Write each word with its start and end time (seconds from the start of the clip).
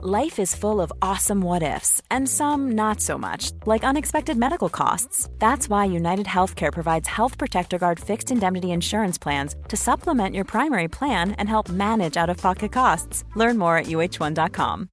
Life 0.00 0.38
is 0.38 0.54
full 0.54 0.80
of 0.80 0.92
awesome 1.02 1.40
what 1.40 1.64
ifs, 1.64 2.00
and 2.08 2.28
some 2.28 2.70
not 2.76 3.00
so 3.00 3.18
much, 3.18 3.50
like 3.66 3.82
unexpected 3.82 4.36
medical 4.36 4.68
costs. 4.68 5.28
That's 5.40 5.68
why 5.68 5.86
United 5.86 6.26
Healthcare 6.26 6.72
provides 6.72 7.08
Health 7.08 7.36
Protector 7.36 7.78
Guard 7.78 7.98
fixed 7.98 8.30
indemnity 8.30 8.70
insurance 8.70 9.18
plans 9.18 9.56
to 9.66 9.76
supplement 9.76 10.36
your 10.36 10.44
primary 10.44 10.86
plan 10.86 11.32
and 11.32 11.48
help 11.48 11.68
manage 11.68 12.16
out 12.16 12.30
of 12.30 12.36
pocket 12.36 12.70
costs. 12.70 13.24
Learn 13.34 13.58
more 13.58 13.76
at 13.76 13.86
uh1.com. 13.86 14.88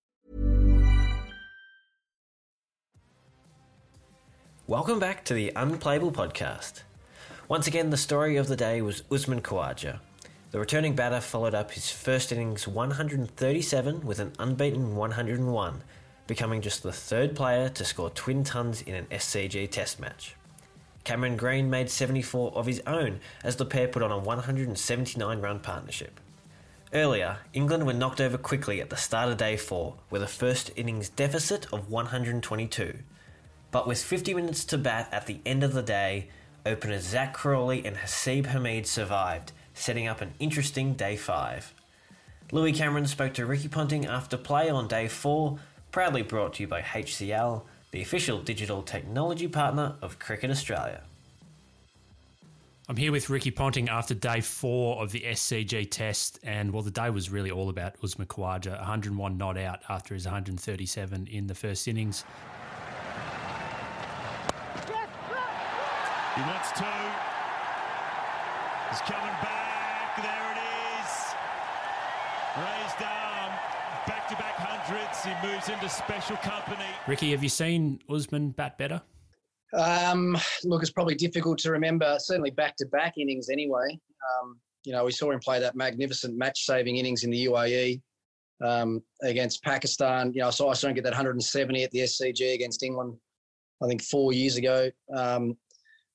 Welcome 4.65 4.99
back 4.99 5.23
to 5.25 5.35
the 5.35 5.51
Unplayable 5.55 6.13
Podcast. 6.13 6.81
Once 7.47 7.67
again, 7.67 7.91
the 7.91 7.97
story 7.97 8.37
of 8.37 8.47
the 8.47 8.55
day 8.55 8.81
was 8.81 9.03
Usman 9.11 9.41
Khawaja. 9.41 9.99
The 10.55 10.61
returning 10.61 10.95
batter 10.95 11.19
followed 11.19 11.53
up 11.53 11.71
his 11.71 11.91
first 11.91 12.31
innings 12.31 12.65
137 12.65 14.05
with 14.05 14.19
an 14.19 14.31
unbeaten 14.39 14.95
101, 14.95 15.83
becoming 16.27 16.61
just 16.61 16.81
the 16.81 16.93
third 16.93 17.35
player 17.35 17.67
to 17.67 17.83
score 17.83 18.09
twin 18.09 18.45
tons 18.45 18.81
in 18.81 18.95
an 18.95 19.05
SCG 19.07 19.69
test 19.69 19.99
match. 19.99 20.37
Cameron 21.03 21.35
Green 21.35 21.69
made 21.69 21.89
74 21.89 22.53
of 22.53 22.67
his 22.67 22.81
own 22.87 23.19
as 23.43 23.57
the 23.57 23.65
pair 23.65 23.89
put 23.89 24.01
on 24.01 24.13
a 24.13 24.17
179 24.17 25.41
run 25.41 25.59
partnership. 25.59 26.21
Earlier, 26.93 27.39
England 27.51 27.85
were 27.85 27.91
knocked 27.91 28.21
over 28.21 28.37
quickly 28.37 28.79
at 28.79 28.89
the 28.89 28.95
start 28.95 29.27
of 29.27 29.35
day 29.35 29.57
4 29.57 29.93
with 30.09 30.23
a 30.23 30.25
first 30.25 30.71
innings 30.77 31.09
deficit 31.09 31.67
of 31.73 31.89
122. 31.89 32.99
But 33.71 33.87
with 33.87 34.01
50 34.01 34.33
minutes 34.33 34.63
to 34.63 34.77
bat 34.77 35.09
at 35.11 35.27
the 35.27 35.41
end 35.45 35.65
of 35.65 35.73
the 35.73 35.83
day, 35.83 36.29
openers 36.65 37.03
Zak 37.03 37.33
Crawley 37.33 37.85
and 37.85 37.97
Haseeb 37.97 38.45
Hameed 38.45 38.85
survived 38.85 39.51
setting 39.75 40.07
up 40.07 40.21
an 40.21 40.33
interesting 40.39 40.93
day 40.93 41.15
five. 41.15 41.73
Louis 42.51 42.73
Cameron 42.73 43.05
spoke 43.05 43.33
to 43.35 43.45
Ricky 43.45 43.67
Ponting 43.67 44.05
after 44.05 44.37
play 44.37 44.69
on 44.69 44.87
day 44.87 45.07
four, 45.07 45.59
proudly 45.91 46.23
brought 46.23 46.55
to 46.55 46.63
you 46.63 46.67
by 46.67 46.81
HCL, 46.81 47.63
the 47.91 48.01
official 48.01 48.39
digital 48.39 48.81
technology 48.81 49.47
partner 49.47 49.95
of 50.01 50.17
Cricket 50.19 50.49
Australia. 50.49 51.01
I'm 52.87 52.97
here 52.97 53.11
with 53.11 53.31
Ricky 53.31 53.49
Ponting 53.49 53.89
after 53.89 54.13
day 54.13 54.41
four 54.41 55.01
of 55.01 55.11
the 55.11 55.21
SCG 55.21 55.89
test, 55.89 56.39
and 56.43 56.71
well, 56.71 56.83
the 56.83 56.91
day 56.91 57.09
was 57.09 57.31
really 57.31 57.49
all 57.49 57.69
about 57.69 57.95
Usman 58.03 58.27
Khawaja, 58.27 58.77
101 58.77 59.37
not 59.37 59.57
out 59.57 59.79
after 59.89 60.13
his 60.13 60.25
137 60.25 61.27
in 61.27 61.47
the 61.47 61.55
first 61.55 61.87
innings. 61.87 62.23
He 66.35 66.41
wants 66.41 66.71
to. 66.73 66.85
He's 68.89 69.01
coming 69.01 69.35
back. 69.41 69.64
There 72.55 72.63
it 72.63 72.67
is. 72.67 72.93
Raised 72.93 73.03
arm. 73.03 73.51
Back 74.07 74.27
to 74.29 74.35
back 74.35 74.55
hundreds. 74.55 75.23
He 75.23 75.47
moves 75.47 75.69
into 75.69 75.89
special 75.89 76.37
company. 76.37 76.85
Ricky, 77.07 77.31
have 77.31 77.43
you 77.43 77.49
seen 77.49 77.99
Usman 78.09 78.51
bat 78.51 78.77
better? 78.77 79.01
Um, 79.73 80.37
look, 80.63 80.81
it's 80.81 80.91
probably 80.91 81.15
difficult 81.15 81.57
to 81.59 81.71
remember, 81.71 82.15
certainly 82.19 82.51
back 82.51 82.75
to 82.77 82.85
back 82.85 83.17
innings 83.17 83.49
anyway. 83.49 83.99
Um, 84.41 84.59
you 84.85 84.93
know, 84.93 85.03
we 85.03 85.11
saw 85.11 85.31
him 85.31 85.39
play 85.39 85.59
that 85.59 85.75
magnificent 85.75 86.37
match 86.37 86.65
saving 86.65 86.97
innings 86.97 87.23
in 87.23 87.31
the 87.31 87.45
UAE 87.45 88.01
um, 88.63 89.01
against 89.23 89.63
Pakistan. 89.63 90.31
You 90.33 90.41
know, 90.41 90.47
I 90.47 90.51
saw, 90.51 90.69
I 90.69 90.73
saw 90.75 90.87
him 90.87 90.93
get 90.93 91.03
that 91.03 91.11
170 91.11 91.83
at 91.83 91.91
the 91.91 91.99
SCG 91.99 92.53
against 92.53 92.83
England, 92.83 93.17
I 93.83 93.87
think 93.87 94.01
four 94.03 94.31
years 94.31 94.55
ago. 94.55 94.89
Um, 95.13 95.57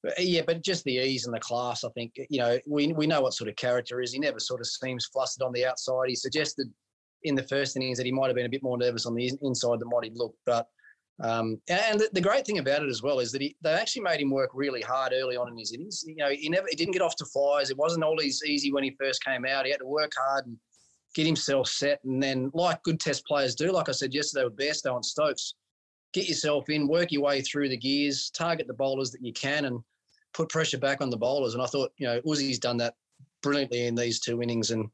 uh, 0.06 0.12
yeah, 0.19 0.43
but 0.47 0.62
just 0.62 0.84
the 0.84 0.97
ease 0.97 1.27
and 1.27 1.34
the 1.34 1.41
class, 1.41 1.84
I 1.84 1.91
think, 1.91 2.15
you 2.31 2.39
know, 2.39 2.59
we, 2.67 2.93
we 2.93 3.06
know 3.06 3.20
what 3.20 3.34
sort 3.34 3.51
of 3.51 3.56
character 3.56 4.01
is. 4.01 4.12
He 4.12 4.19
never 4.19 4.41
sort 4.41 4.61
of 4.61 4.67
seems 4.67 5.07
flustered 5.07 5.45
on 5.45 5.53
the 5.53 5.67
outside. 5.67 6.09
He 6.09 6.15
suggested 6.15 6.69
in 7.25 7.34
the 7.34 7.42
first 7.42 7.77
innings 7.77 7.98
that 7.98 8.07
he 8.07 8.12
might 8.12 8.29
have 8.29 8.37
been 8.37 8.47
a 8.47 8.51
bit 8.51 8.62
more 8.62 8.79
nervous 8.79 9.05
on 9.05 9.15
the 9.15 9.31
inside 9.42 9.81
than 9.81 9.91
what 9.91 10.05
he'd 10.05 10.17
looked. 10.17 10.39
But 10.47 10.67
um, 11.23 11.61
and 11.69 12.01
the, 12.01 12.09
the, 12.15 12.20
great 12.20 12.47
thing 12.47 12.61
about 12.61 12.83
it 12.83 12.89
as 12.89 13.03
well 13.03 13.19
is 13.19 13.31
that 13.33 13.42
he, 13.42 13.55
they 13.61 13.73
actually 13.73 14.03
made 14.03 14.23
him 14.23 14.31
work 14.31 14.51
really 14.55 14.81
hard 14.81 15.12
early 15.15 15.37
on 15.37 15.48
in 15.48 15.59
his 15.59 15.73
innings. 15.73 16.03
You 16.07 16.17
know, 16.17 16.31
he 16.31 16.48
never 16.48 16.67
he 16.70 16.77
didn't 16.77 16.95
get 16.95 17.03
off 17.03 17.17
to 17.17 17.27
flies. 17.27 17.69
It 17.69 17.77
wasn't 17.77 18.05
always 18.05 18.42
easy 18.42 18.73
when 18.73 18.85
he 18.85 18.97
first 18.98 19.23
came 19.23 19.45
out. 19.45 19.67
He 19.67 19.70
had 19.70 19.80
to 19.80 19.86
work 19.86 20.13
hard 20.17 20.47
and 20.47 20.57
get 21.14 21.27
himself 21.27 21.69
set. 21.69 22.01
And 22.05 22.23
then, 22.23 22.51
like 22.55 22.83
good 22.85 22.98
Test 22.98 23.27
players 23.27 23.55
do, 23.55 23.70
like 23.70 23.91
I 23.91 23.92
said 23.92 24.14
yesterday 24.14 24.45
with 24.45 24.57
Bairstow 24.57 24.95
and 24.95 25.05
Stokes, 25.05 25.57
get 26.14 26.27
yourself 26.27 26.70
in, 26.70 26.89
work 26.89 27.13
your 27.13 27.23
way 27.23 27.42
through 27.42 27.69
the 27.69 27.77
gears, 27.77 28.30
target 28.30 28.67
the 28.67 28.74
bowlers 28.74 29.11
that 29.11 29.23
you 29.23 29.35
can, 29.35 29.67
and 29.67 29.80
put 30.33 30.48
pressure 30.48 30.79
back 30.79 31.01
on 31.01 31.11
the 31.11 31.17
bowlers. 31.17 31.55
And 31.55 31.63
I 31.63 31.67
thought, 31.67 31.92
you 31.96 32.07
know, 32.07 32.20
Uzi's 32.23 32.58
done 32.58 32.77
that 32.79 32.95
brilliantly 33.42 33.86
in 33.86 33.95
these 33.95 34.20
two 34.20 34.42
innings. 34.42 34.70
And 34.70 34.89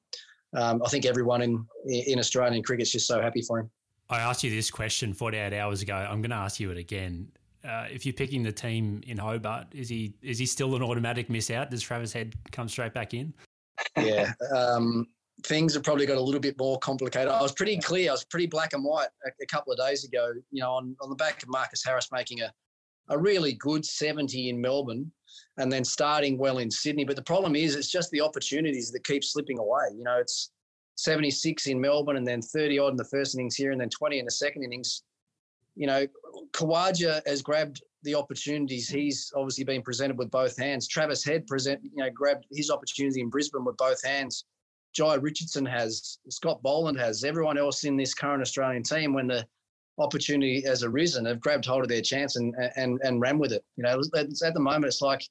um, 0.55 0.83
I 0.85 0.89
think 0.89 1.05
everyone 1.05 1.43
in 1.43 1.67
in 1.87 2.19
Australian 2.19 2.63
cricket's 2.63 2.93
just 2.93 3.07
so 3.07 3.21
happy 3.21 3.43
for 3.43 3.61
him. 3.61 3.71
I 4.09 4.21
asked 4.21 4.45
you 4.45 4.51
this 4.51 4.71
question 4.71 5.13
48 5.13 5.53
hours 5.53 5.83
ago. 5.83 5.95
I'm 5.95 6.23
going 6.23 6.31
to 6.31 6.37
ask 6.37 6.61
you 6.61 6.71
it 6.71 6.79
again. 6.79 7.29
Uh, 7.65 7.87
if 7.91 8.07
you're 8.07 8.13
picking 8.13 8.45
the 8.45 8.53
team 8.53 9.03
in 9.07 9.19
Hobart, 9.19 9.67
is 9.73 9.89
he 9.89 10.15
is 10.23 10.39
he 10.39 10.47
still 10.47 10.77
an 10.77 10.83
automatic 10.83 11.29
miss 11.29 11.51
out? 11.51 11.71
Does 11.71 11.83
Travis 11.83 12.13
Head 12.13 12.35
come 12.53 12.69
straight 12.69 12.95
back 12.95 13.13
in? 13.13 13.35
Yeah, 13.97 14.33
um, 14.55 15.07
things 15.43 15.75
have 15.75 15.83
probably 15.83 16.07
got 16.07 16.17
a 16.17 16.21
little 16.21 16.41
bit 16.41 16.57
more 16.59 16.79
complicated. 16.79 17.29
I 17.29 17.43
was 17.43 17.53
pretty 17.53 17.79
clear. 17.79 18.11
I 18.11 18.13
was 18.13 18.25
pretty 18.25 18.47
black 18.47 18.73
and 18.73 18.85
white 18.85 19.09
a, 19.27 19.31
a 19.43 19.47
couple 19.47 19.73
of 19.73 19.79
days 19.81 20.05
ago. 20.05 20.33
You 20.53 20.63
know, 20.63 20.71
on, 20.73 20.97
on 21.01 21.11
the 21.11 21.17
back 21.17 21.43
of 21.43 21.49
Marcus 21.49 21.85
Harris 21.85 22.11
making 22.13 22.43
a 22.43 22.53
a 23.09 23.19
really 23.19 23.55
good 23.55 23.85
70 23.85 24.49
in 24.49 24.61
Melbourne 24.61 25.11
and 25.59 25.71
then 25.71 25.85
starting 25.85 26.39
well 26.39 26.59
in 26.59 26.71
Sydney. 26.71 27.05
But 27.05 27.17
the 27.17 27.23
problem 27.23 27.57
is, 27.57 27.75
it's 27.75 27.91
just 27.91 28.11
the 28.11 28.21
opportunities 28.21 28.91
that 28.93 29.05
keep 29.05 29.25
slipping 29.25 29.59
away. 29.59 29.89
You 29.97 30.05
know, 30.05 30.19
it's 30.19 30.51
76 30.97 31.67
in 31.67 31.81
Melbourne 31.81 32.17
and 32.17 32.27
then 32.27 32.43
30 32.43 32.79
odd 32.79 32.91
in 32.93 32.97
the 32.97 33.05
first 33.05 33.35
innings 33.35 33.55
here 33.55 33.73
and 33.73 33.81
then 33.81 33.91
20 33.91 34.19
in 34.19 34.25
the 34.25 34.31
second 34.31 34.65
innings. 34.65 35.03
You 35.75 35.87
know, 35.87 36.07
Khawaja 36.53 37.21
has 37.27 37.43
grabbed 37.43 37.83
the 38.03 38.15
opportunities. 38.15 38.89
He's 38.89 39.31
obviously 39.37 39.65
been 39.65 39.83
presented 39.83 40.17
with 40.17 40.31
both 40.31 40.57
hands. 40.57 40.89
Travis 40.89 41.25
Head 41.25 41.47
present, 41.47 41.81
you 41.83 42.03
know, 42.03 42.11
grabbed 42.11 42.47
his 42.51 42.71
opportunity 42.71 43.21
in 43.21 43.29
Brisbane 43.29 43.65
with 43.65 43.77
both 43.77 44.03
hands. 44.05 44.45
Jhye 44.97 45.23
Richardson 45.23 45.67
has, 45.67 46.19
Scott 46.31 46.63
Boland 46.63 46.99
has, 46.99 47.25
everyone 47.25 47.59
else 47.59 47.85
in 47.85 47.97
this 47.97 48.15
current 48.15 48.41
Australian 48.41 48.83
team 48.83 49.13
when 49.13 49.27
the 49.27 49.47
opportunity 49.99 50.63
has 50.63 50.83
arisen 50.83 51.25
have 51.25 51.41
grabbed 51.41 51.65
hold 51.65 51.83
of 51.83 51.89
their 51.89 52.03
chance 52.03 52.37
and 52.37 52.55
and 52.77 53.01
and 53.03 53.21
ran 53.21 53.39
with 53.39 53.53
it. 53.53 53.65
You 53.77 53.85
know, 53.85 54.01
at 54.15 54.55
the 54.55 54.61
moment 54.61 54.87
it's 54.87 55.03
like 55.03 55.23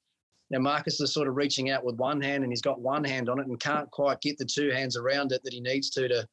you 0.50 0.58
know, 0.58 0.62
Marcus 0.62 1.00
is 1.02 1.14
sort 1.14 1.28
of 1.28 1.36
reaching 1.36 1.72
out 1.72 1.84
with 1.84 1.96
one 1.96 2.22
hand 2.22 2.44
and 2.44 2.52
he's 2.52 2.62
got 2.62 2.80
one 2.80 3.04
hand 3.04 3.30
on 3.30 3.40
it 3.40 3.48
and 3.48 3.60
can't 3.60 3.90
quite 3.90 4.22
get 4.22 4.38
the 4.38 4.46
two 4.46 4.70
hands 4.70 4.96
around 4.96 5.32
it 5.32 5.42
that 5.44 5.54
he 5.54 5.60
needs 5.60 5.90
to 5.92 6.08
to, 6.08 6.28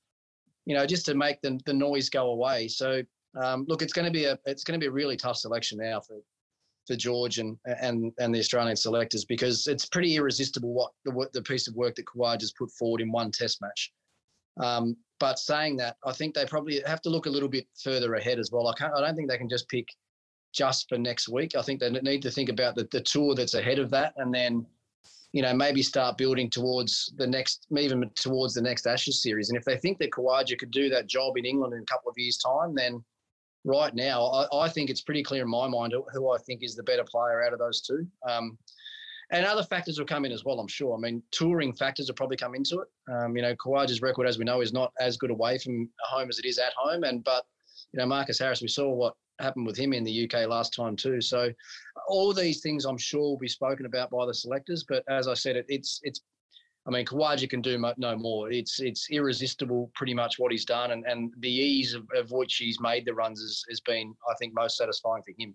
you 0.66 0.74
know, 0.74 0.84
just 0.86 1.06
to 1.06 1.14
make 1.14 1.40
the, 1.40 1.58
the 1.64 1.72
noise 1.72 2.10
go 2.10 2.30
away. 2.30 2.68
So 2.68 3.02
um, 3.40 3.64
look, 3.68 3.80
it's 3.80 3.94
going 3.94 4.04
to 4.04 4.12
be 4.12 4.26
a 4.26 4.38
it's 4.44 4.64
going 4.64 4.78
to 4.78 4.84
be 4.84 4.88
a 4.88 4.92
really 4.92 5.16
tough 5.16 5.36
selection 5.36 5.78
now 5.78 6.00
for 6.00 6.16
for 6.86 6.96
George 6.96 7.38
and 7.38 7.56
and 7.64 8.12
and 8.18 8.34
the 8.34 8.38
Australian 8.38 8.76
selectors 8.76 9.24
because 9.24 9.66
it's 9.66 9.86
pretty 9.86 10.16
irresistible 10.16 10.74
what 10.74 10.92
the 11.04 11.28
the 11.32 11.42
piece 11.42 11.68
of 11.68 11.74
work 11.74 11.94
that 11.94 12.06
Kawhi 12.06 12.40
has 12.40 12.52
put 12.52 12.70
forward 12.72 13.00
in 13.00 13.10
one 13.10 13.30
Test 13.30 13.60
match. 13.62 13.92
Um, 14.60 14.96
but 15.18 15.38
saying 15.38 15.76
that, 15.76 15.96
I 16.04 16.12
think 16.12 16.34
they 16.34 16.44
probably 16.44 16.82
have 16.86 17.00
to 17.02 17.10
look 17.10 17.26
a 17.26 17.30
little 17.30 17.48
bit 17.48 17.66
further 17.82 18.14
ahead 18.14 18.38
as 18.38 18.50
well. 18.50 18.68
I 18.68 18.74
can't. 18.74 18.92
I 18.96 19.00
don't 19.00 19.14
think 19.14 19.30
they 19.30 19.38
can 19.38 19.48
just 19.48 19.68
pick 19.68 19.88
just 20.52 20.88
for 20.88 20.98
next 20.98 21.28
week. 21.28 21.56
I 21.56 21.62
think 21.62 21.80
they 21.80 21.90
need 21.90 22.22
to 22.22 22.30
think 22.30 22.48
about 22.48 22.74
the, 22.74 22.88
the 22.90 23.00
tour 23.00 23.34
that's 23.34 23.54
ahead 23.54 23.78
of 23.78 23.90
that, 23.90 24.14
and 24.16 24.34
then 24.34 24.66
you 25.32 25.42
know 25.42 25.54
maybe 25.54 25.82
start 25.82 26.18
building 26.18 26.50
towards 26.50 27.12
the 27.16 27.26
next, 27.26 27.66
even 27.76 28.10
towards 28.16 28.54
the 28.54 28.62
next 28.62 28.86
Ashes 28.86 29.22
series. 29.22 29.48
And 29.48 29.56
if 29.56 29.64
they 29.64 29.76
think 29.76 29.98
that 29.98 30.10
Khawaja 30.10 30.58
could 30.58 30.70
do 30.70 30.88
that 30.90 31.06
job 31.06 31.36
in 31.36 31.44
England 31.44 31.72
in 31.74 31.82
a 31.82 31.86
couple 31.86 32.10
of 32.10 32.18
years' 32.18 32.38
time, 32.38 32.74
then 32.74 33.02
right 33.64 33.94
now 33.94 34.24
I, 34.26 34.64
I 34.64 34.68
think 34.68 34.90
it's 34.90 35.02
pretty 35.02 35.22
clear 35.22 35.42
in 35.42 35.50
my 35.50 35.68
mind 35.68 35.92
who, 35.92 36.04
who, 36.12 36.32
I 36.32 36.38
think 36.38 36.62
is 36.62 36.74
the 36.74 36.82
better 36.82 37.04
player 37.04 37.44
out 37.44 37.52
of 37.52 37.58
those 37.58 37.80
two. 37.80 38.06
Um, 38.28 38.58
and 39.32 39.46
other 39.46 39.62
factors 39.62 39.98
will 39.98 40.06
come 40.06 40.26
in 40.26 40.32
as 40.32 40.44
well, 40.44 40.60
I'm 40.60 40.68
sure. 40.68 40.94
I 40.94 41.00
mean, 41.00 41.22
touring 41.30 41.72
factors 41.72 42.06
will 42.06 42.14
probably 42.14 42.36
come 42.36 42.54
into 42.54 42.80
it. 42.80 42.88
Um, 43.10 43.34
you 43.34 43.42
know, 43.42 43.56
Khawaja's 43.56 44.02
record, 44.02 44.26
as 44.26 44.38
we 44.38 44.44
know, 44.44 44.60
is 44.60 44.74
not 44.74 44.92
as 45.00 45.16
good 45.16 45.30
away 45.30 45.56
from 45.56 45.88
home 46.04 46.28
as 46.28 46.38
it 46.38 46.44
is 46.44 46.58
at 46.58 46.74
home. 46.76 47.02
And 47.02 47.24
but 47.24 47.44
you 47.92 47.98
know, 47.98 48.06
Marcus 48.06 48.38
Harris, 48.38 48.60
we 48.60 48.68
saw 48.68 48.90
what 48.90 49.14
happened 49.40 49.66
with 49.66 49.76
him 49.76 49.94
in 49.94 50.04
the 50.04 50.24
UK 50.24 50.46
last 50.46 50.74
time 50.74 50.96
too. 50.96 51.22
So 51.22 51.50
all 52.08 52.34
these 52.34 52.60
things, 52.60 52.84
I'm 52.84 52.98
sure, 52.98 53.22
will 53.22 53.38
be 53.38 53.48
spoken 53.48 53.86
about 53.86 54.10
by 54.10 54.26
the 54.26 54.34
selectors. 54.34 54.84
But 54.86 55.02
as 55.08 55.28
I 55.28 55.34
said, 55.34 55.56
it, 55.56 55.66
it's 55.68 56.00
it's. 56.02 56.20
I 56.84 56.90
mean, 56.90 57.06
Khawaja 57.06 57.48
can 57.48 57.62
do 57.62 57.82
no 57.96 58.16
more. 58.16 58.50
It's 58.50 58.80
it's 58.80 59.08
irresistible, 59.10 59.90
pretty 59.94 60.14
much 60.14 60.38
what 60.38 60.52
he's 60.52 60.64
done, 60.64 60.90
and, 60.90 61.06
and 61.06 61.32
the 61.38 61.48
ease 61.48 61.94
of, 61.94 62.06
of 62.14 62.32
which 62.32 62.56
he's 62.56 62.80
made 62.80 63.06
the 63.06 63.14
runs 63.14 63.40
has, 63.40 63.64
has 63.70 63.80
been, 63.80 64.12
I 64.28 64.34
think, 64.34 64.52
most 64.52 64.76
satisfying 64.76 65.22
for 65.22 65.32
him. 65.38 65.54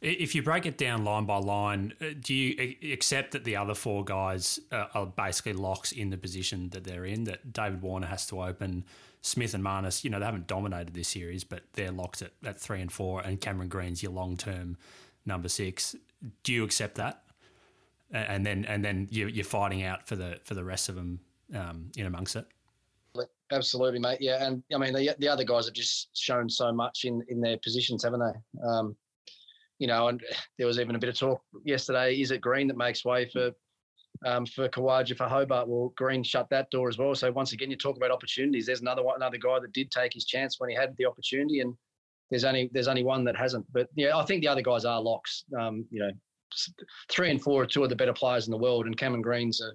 If 0.00 0.34
you 0.34 0.42
break 0.42 0.66
it 0.66 0.76
down 0.76 1.04
line 1.04 1.26
by 1.26 1.36
line, 1.38 1.94
uh, 2.00 2.06
do 2.20 2.34
you 2.34 2.76
accept 2.92 3.32
that 3.32 3.44
the 3.44 3.56
other 3.56 3.74
four 3.74 4.04
guys 4.04 4.58
are 4.72 5.06
basically 5.06 5.52
locks 5.52 5.92
in 5.92 6.10
the 6.10 6.16
position 6.16 6.70
that 6.70 6.82
they're 6.82 7.04
in? 7.04 7.24
That 7.24 7.52
David 7.52 7.82
Warner 7.82 8.08
has 8.08 8.26
to 8.26 8.42
open, 8.42 8.84
Smith 9.22 9.54
and 9.54 9.62
Marnus, 9.64 10.02
you 10.02 10.10
know, 10.10 10.18
they 10.18 10.24
haven't 10.24 10.48
dominated 10.48 10.94
this 10.94 11.08
series, 11.08 11.44
but 11.44 11.62
they're 11.74 11.92
locked 11.92 12.22
at, 12.22 12.32
at 12.44 12.60
three 12.60 12.80
and 12.80 12.92
four, 12.92 13.20
and 13.20 13.40
Cameron 13.40 13.68
Green's 13.68 14.02
your 14.02 14.10
long 14.12 14.36
term 14.36 14.76
number 15.24 15.48
six. 15.48 15.94
Do 16.42 16.52
you 16.52 16.64
accept 16.64 16.96
that? 16.96 17.22
And 18.12 18.44
then 18.44 18.66
and 18.66 18.84
then 18.84 19.08
you're 19.10 19.44
fighting 19.44 19.84
out 19.84 20.06
for 20.06 20.16
the 20.16 20.38
for 20.44 20.54
the 20.54 20.64
rest 20.64 20.88
of 20.88 20.96
them 20.96 21.20
um, 21.54 21.90
in 21.96 22.04
amongst 22.04 22.36
it. 22.36 22.46
absolutely, 23.50 24.00
mate. 24.00 24.18
Yeah, 24.20 24.44
and 24.44 24.62
I 24.74 24.78
mean 24.78 24.92
the 24.92 25.14
the 25.18 25.28
other 25.28 25.44
guys 25.44 25.66
have 25.66 25.74
just 25.74 26.08
shown 26.14 26.50
so 26.50 26.72
much 26.72 27.04
in 27.04 27.24
in 27.28 27.40
their 27.40 27.56
positions, 27.58 28.02
haven't 28.02 28.20
they? 28.20 28.66
Um, 28.68 28.96
you 29.78 29.86
know, 29.86 30.08
and 30.08 30.22
there 30.58 30.66
was 30.66 30.78
even 30.78 30.94
a 30.94 30.98
bit 30.98 31.10
of 31.10 31.18
talk 31.18 31.42
yesterday. 31.64 32.14
Is 32.20 32.30
it 32.30 32.40
Green 32.40 32.68
that 32.68 32.76
makes 32.76 33.04
way 33.04 33.28
for 33.28 33.52
um, 34.24 34.46
for 34.46 34.68
Khawaja 34.68 35.16
for 35.16 35.24
Hobart? 35.24 35.68
Well, 35.68 35.92
Green 35.96 36.22
shut 36.22 36.48
that 36.50 36.70
door 36.70 36.88
as 36.88 36.98
well. 36.98 37.14
So 37.14 37.30
once 37.32 37.52
again, 37.52 37.70
you 37.70 37.76
talk 37.76 37.96
about 37.96 38.10
opportunities. 38.10 38.66
There's 38.66 38.80
another 38.80 39.02
one, 39.02 39.16
another 39.16 39.38
guy 39.38 39.58
that 39.60 39.72
did 39.72 39.90
take 39.90 40.12
his 40.12 40.24
chance 40.24 40.58
when 40.58 40.70
he 40.70 40.76
had 40.76 40.94
the 40.96 41.06
opportunity, 41.06 41.60
and 41.60 41.74
there's 42.30 42.44
only 42.44 42.70
there's 42.72 42.88
only 42.88 43.04
one 43.04 43.24
that 43.24 43.36
hasn't. 43.36 43.66
But 43.72 43.88
yeah, 43.94 44.16
I 44.16 44.24
think 44.24 44.42
the 44.42 44.48
other 44.48 44.62
guys 44.62 44.84
are 44.84 45.00
locks. 45.00 45.44
Um, 45.58 45.84
you 45.90 46.00
know, 46.00 46.10
three 47.10 47.30
and 47.30 47.42
four 47.42 47.62
are 47.62 47.66
two 47.66 47.82
of 47.82 47.88
the 47.88 47.96
better 47.96 48.12
players 48.12 48.46
in 48.46 48.50
the 48.50 48.58
world, 48.58 48.86
and 48.86 48.96
Cameron 48.96 49.22
Green's 49.22 49.60
a 49.60 49.72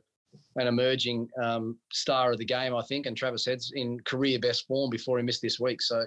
an 0.56 0.68
emerging 0.68 1.28
um, 1.42 1.78
star 1.92 2.32
of 2.32 2.38
the 2.38 2.46
game, 2.46 2.76
I 2.76 2.82
think, 2.84 3.06
and 3.06 3.16
Travis 3.16 3.46
Head's 3.46 3.72
in 3.76 4.00
career 4.02 4.40
best 4.40 4.66
form 4.68 4.90
before 4.90 5.18
he 5.18 5.24
missed 5.24 5.42
this 5.42 5.60
week. 5.60 5.82
So 5.82 6.06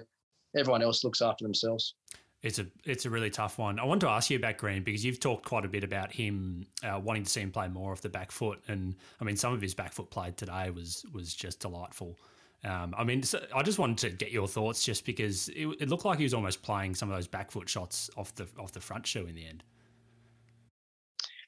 everyone 0.57 0.81
else 0.81 1.03
looks 1.03 1.21
after 1.21 1.43
themselves. 1.43 1.95
It's 2.43 2.57
a 2.57 2.65
it's 2.85 3.05
a 3.05 3.09
really 3.09 3.29
tough 3.29 3.59
one. 3.59 3.79
I 3.79 3.83
want 3.83 4.01
to 4.01 4.09
ask 4.09 4.29
you 4.31 4.37
about 4.37 4.57
Green 4.57 4.83
because 4.83 5.05
you've 5.05 5.19
talked 5.19 5.45
quite 5.45 5.63
a 5.63 5.67
bit 5.67 5.83
about 5.83 6.11
him 6.11 6.65
uh, 6.83 6.99
wanting 6.99 7.23
to 7.23 7.29
see 7.29 7.41
him 7.41 7.51
play 7.51 7.67
more 7.67 7.91
off 7.91 8.01
the 8.01 8.09
back 8.09 8.31
foot, 8.31 8.59
and 8.67 8.95
I 9.19 9.23
mean 9.23 9.37
some 9.37 9.53
of 9.53 9.61
his 9.61 9.75
back 9.75 9.93
foot 9.93 10.09
play 10.09 10.31
today 10.31 10.71
was 10.71 11.05
was 11.13 11.35
just 11.35 11.59
delightful. 11.59 12.17
Um, 12.63 12.93
I 12.97 13.03
mean, 13.03 13.23
so 13.23 13.43
I 13.55 13.63
just 13.63 13.79
wanted 13.79 13.97
to 13.97 14.15
get 14.15 14.31
your 14.31 14.47
thoughts, 14.47 14.83
just 14.83 15.03
because 15.03 15.49
it, 15.49 15.65
it, 15.79 15.89
looked 15.89 16.05
like 16.05 16.19
he 16.19 16.23
was 16.23 16.33
almost 16.35 16.61
playing 16.61 16.93
some 16.93 17.09
of 17.09 17.15
those 17.15 17.27
back 17.27 17.49
foot 17.49 17.67
shots 17.67 18.09
off 18.17 18.35
the 18.35 18.47
off 18.59 18.71
the 18.71 18.79
front 18.79 19.05
shoe 19.05 19.25
in 19.25 19.33
the 19.33 19.45
end. 19.45 19.63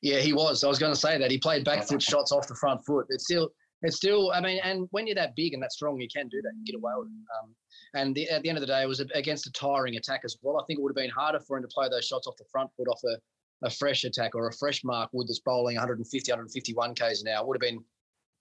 Yeah, 0.02 0.20
he 0.20 0.34
was. 0.34 0.64
I 0.64 0.68
was 0.68 0.80
going 0.80 0.94
to 0.94 1.00
say 1.00 1.18
that 1.18 1.30
he 1.32 1.38
played 1.38 1.64
back 1.64 1.84
foot 1.84 2.02
shots 2.02 2.32
off 2.32 2.48
the 2.48 2.56
front 2.56 2.84
foot. 2.84 3.06
It's 3.10 3.26
still, 3.26 3.52
it's 3.84 3.98
still. 3.98 4.32
I 4.32 4.42
mean, 4.42 4.60
and 4.64 4.88
when 4.92 5.06
you're 5.06 5.16
that 5.16 5.36
big 5.36 5.54
and 5.54 5.62
that 5.62 5.72
strong, 5.72 6.00
you 6.00 6.08
can 6.14 6.28
do 6.30 6.42
that. 6.42 6.52
Get 6.66 6.76
away 6.76 6.92
with 6.98 7.08
it. 7.08 7.26
Um, 7.42 7.56
and 7.94 8.16
the, 8.16 8.30
at 8.30 8.42
the 8.42 8.50
end 8.50 8.58
of 8.58 8.62
the 8.62 8.68
day, 8.68 8.82
it 8.82 8.88
was 8.88 9.00
against 9.00 9.46
a 9.46 9.52
tiring 9.52 9.98
attack 9.98 10.22
as 10.24 10.38
well. 10.42 10.60
I 10.60 10.64
think 10.66 10.80
it 10.80 10.82
would 10.82 10.92
have 10.92 11.04
been 11.04 11.10
harder 11.10 11.40
for 11.40 11.58
him 11.58 11.64
to 11.64 11.70
play 11.70 11.88
those 11.90 12.06
shots 12.06 12.26
off 12.26 12.38
the 12.38 12.46
front 12.52 12.70
foot 12.76 12.88
off 12.88 13.02
a, 13.04 13.68
a 13.68 13.70
fresh 13.70 14.04
attack 14.04 14.36
or 14.36 14.48
a 14.48 14.54
fresh 14.54 14.84
Mark 14.84 15.10
Wood 15.14 15.28
that's 15.28 15.40
bowling 15.40 15.76
150, 15.76 16.32
151 16.32 16.96
k's 16.96 17.22
an 17.22 17.28
hour. 17.28 17.46
Would 17.46 17.58
have 17.58 17.62
been, 17.62 17.84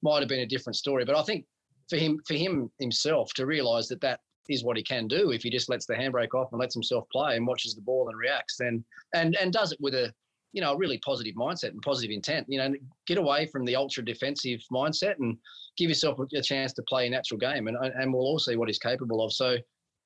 might 0.03 0.21
have 0.21 0.29
been 0.29 0.41
a 0.41 0.47
different 0.47 0.77
story. 0.77 1.05
But 1.05 1.17
I 1.17 1.23
think 1.23 1.45
for 1.91 1.97
him, 1.97 2.21
for 2.27 2.35
him 2.35 2.71
himself 2.79 3.33
to 3.35 3.47
realise 3.47 3.89
that 3.89 4.01
that 4.01 4.21
is 4.49 4.65
what 4.65 4.77
he 4.77 4.83
can 4.83 5.07
do 5.07 5.31
if 5.31 5.43
he 5.43 5.51
just 5.51 5.69
lets 5.69 5.87
the 5.87 5.95
handbrake 5.95 6.35
off 6.35 6.49
and 6.53 6.61
lets 6.61 6.75
himself 6.75 7.05
play 7.13 7.37
and 7.37 7.47
watches 7.47 7.75
the 7.75 7.83
ball 7.83 8.09
and 8.09 8.19
reacts, 8.19 8.57
then 8.59 8.85
and 9.15 9.37
and 9.37 9.53
does 9.53 9.73
it 9.73 9.79
with 9.81 9.95
a 9.95 10.13
you 10.53 10.61
know, 10.61 10.73
a 10.73 10.77
really 10.77 10.99
positive 10.99 11.35
mindset 11.35 11.71
and 11.71 11.83
positive 11.83 12.11
intent. 12.11 12.47
You 12.49 12.59
know, 12.59 12.75
get 13.07 13.19
away 13.19 13.47
from 13.47 13.65
the 13.65 13.77
ultra 13.77 14.05
defensive 14.05 14.61
mindset 14.73 15.15
and 15.19 15.37
give 15.77 15.89
yourself 15.89 16.19
a 16.19 16.43
chance 16.43 16.73
to 16.75 16.83
play 16.83 17.07
a 17.07 17.11
natural 17.11 17.39
game, 17.39 17.69
and 17.69 17.77
and 17.77 18.13
we'll 18.13 18.23
all 18.23 18.39
see 18.39 18.57
what 18.57 18.69
he's 18.69 18.79
capable 18.79 19.25
of. 19.25 19.33
So, 19.33 19.57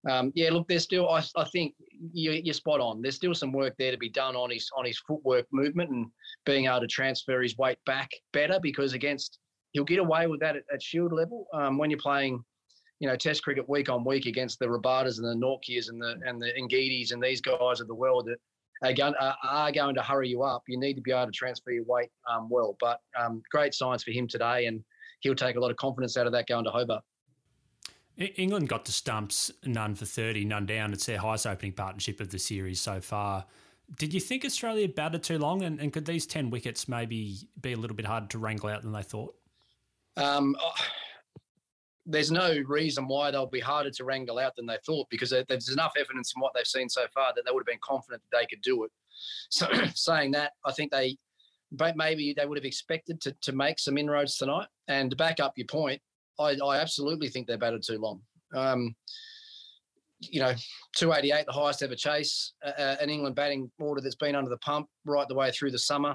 um, 0.09 0.33
yeah, 0.35 0.51
look, 0.51 0.69
there's 0.69 0.85
still, 0.85 1.09
I, 1.09 1.25
I 1.37 1.45
think 1.45 1.75
you, 2.13 2.31
you're 2.31 2.55
spot 2.55 2.81
on. 2.81 3.03
There's 3.03 3.17
still 3.17 3.35
some 3.35 3.53
work 3.53 3.75
there 3.79 3.91
to 3.91 3.99
be 3.99 4.09
done 4.09 4.37
on 4.37 4.51
his 4.51 4.71
on 4.77 4.85
his 4.85 4.99
footwork 5.01 5.47
movement 5.53 5.91
and 5.91 6.07
being 6.45 6.67
able 6.67 6.81
to 6.81 6.87
transfer 6.87 7.43
his 7.43 7.59
weight 7.59 7.79
back 7.87 8.11
better 8.33 8.59
because 8.63 8.93
against 8.93 9.39
he'll 9.73 9.85
get 9.85 9.99
away 9.99 10.27
with 10.27 10.41
that 10.41 10.57
at, 10.57 10.63
at 10.73 10.83
Shield 10.83 11.13
level 11.13 11.47
um, 11.53 11.79
when 11.79 11.91
you're 11.91 12.01
playing. 12.01 12.43
You 12.99 13.09
know, 13.09 13.17
Test 13.17 13.43
cricket 13.43 13.69
week 13.69 13.91
on 13.91 14.07
week 14.07 14.25
against 14.25 14.59
the 14.59 14.65
Rabadas 14.65 15.19
and 15.19 15.27
the 15.27 15.47
Nortjes 15.47 15.91
and 15.91 16.01
the 16.01 16.19
and 16.25 16.41
the 16.41 16.51
Ngidis 16.59 17.13
and 17.13 17.23
these 17.23 17.43
guys 17.43 17.79
of 17.81 17.89
the 17.89 17.95
world 17.95 18.25
that 18.25 18.39
are 18.83 18.93
going, 18.93 19.15
are 19.43 19.73
going 19.73 19.95
to 19.95 20.03
hurry 20.03 20.29
you 20.29 20.43
up. 20.43 20.63
You 20.69 20.79
need 20.79 20.95
to 20.95 21.01
be 21.01 21.13
able 21.13 21.27
to 21.27 21.33
transfer 21.33 21.71
your 21.71 21.85
weight 21.85 22.11
um, 22.31 22.49
well. 22.49 22.77
But 22.81 23.01
um, 23.19 23.43
great 23.51 23.75
signs 23.75 24.03
for 24.03 24.11
him 24.11 24.29
today, 24.29 24.67
and 24.67 24.85
he'll 25.21 25.35
take 25.35 25.57
a 25.57 25.61
lot 25.61 25.71
of 25.71 25.77
confidence 25.77 26.17
out 26.17 26.27
of 26.27 26.33
that 26.33 26.47
going 26.47 26.65
to 26.65 26.71
Hobart. 26.71 27.03
England 28.17 28.69
got 28.69 28.87
to 28.87 28.93
stumps, 28.93 29.51
none 29.65 29.95
for 29.95 30.07
30, 30.07 30.45
none 30.47 30.65
down. 30.65 30.93
It's 30.93 31.05
their 31.05 31.19
highest 31.19 31.47
opening 31.47 31.73
partnership 31.73 32.21
of 32.21 32.31
the 32.31 32.39
series 32.39 32.81
so 32.81 33.01
far. 33.01 33.45
Did 33.99 34.15
you 34.15 34.21
think 34.21 34.45
Australia 34.45 34.89
batted 34.89 35.23
too 35.23 35.39
long? 35.39 35.63
And, 35.63 35.79
and 35.81 35.93
could 35.93 36.07
these 36.07 36.27
10 36.27 36.51
wickets 36.51 36.89
maybe 36.89 37.37
be 37.61 37.73
a 37.73 37.77
little 37.77 37.97
bit 37.97 38.07
harder 38.07 38.27
to 38.29 38.39
wrangle 38.39 38.71
out 38.71 38.83
than 38.83 38.93
they 38.93 39.03
thought? 39.03 39.35
Um, 40.17 40.57
there's 42.07 42.31
no 42.31 42.57
reason 42.67 43.09
why 43.09 43.31
they'll 43.31 43.47
be 43.47 43.61
harder 43.61 43.91
to 43.91 44.05
wrangle 44.05 44.39
out 44.39 44.55
than 44.55 44.67
they 44.67 44.79
thought 44.87 45.09
because 45.11 45.31
there's 45.31 45.69
enough 45.69 45.93
evidence 45.99 46.31
from 46.31 46.41
what 46.41 46.53
they've 46.55 46.67
seen 46.67 46.89
so 46.89 47.05
far 47.13 47.33
that 47.35 47.45
they 47.45 47.51
would 47.51 47.61
have 47.61 47.67
been 47.67 47.79
confident 47.83 48.23
that 48.23 48.39
they 48.39 48.47
could 48.47 48.63
do 48.63 48.85
it. 48.85 48.91
So, 49.51 49.69
saying 49.95 50.31
that, 50.33 50.53
I 50.65 50.73
think 50.73 50.93
they, 50.93 51.17
maybe 51.97 52.33
they 52.37 52.47
would 52.47 52.59
have 52.59 52.65
expected 52.65 53.21
to, 53.23 53.33
to 53.43 53.53
make 53.53 53.81
some 53.81 53.99
inroads 53.99 54.37
tonight. 54.37 54.69
And 54.87 55.11
to 55.11 55.17
back 55.17 55.41
up 55.41 55.55
your 55.57 55.67
point, 55.67 56.01
I, 56.39 56.57
I 56.65 56.79
absolutely 56.79 57.29
think 57.29 57.47
they're 57.47 57.59
batted 57.59 57.83
too 57.85 57.99
long. 57.99 58.21
Um, 58.55 58.95
you 60.21 60.41
know, 60.41 60.55
288, 60.97 61.47
the 61.47 61.53
highest 61.53 61.83
ever 61.83 61.95
chase, 61.95 62.55
uh, 62.65 62.97
an 63.01 63.11
England 63.11 63.37
batting 63.37 63.71
order 63.79 64.01
that's 64.01 64.15
been 64.15 64.35
under 64.35 64.49
the 64.49 64.57
pump 64.59 64.89
right 65.05 65.29
the 65.29 65.35
way 65.35 65.51
through 65.51 65.73
the 65.73 65.79
summer. 65.79 66.15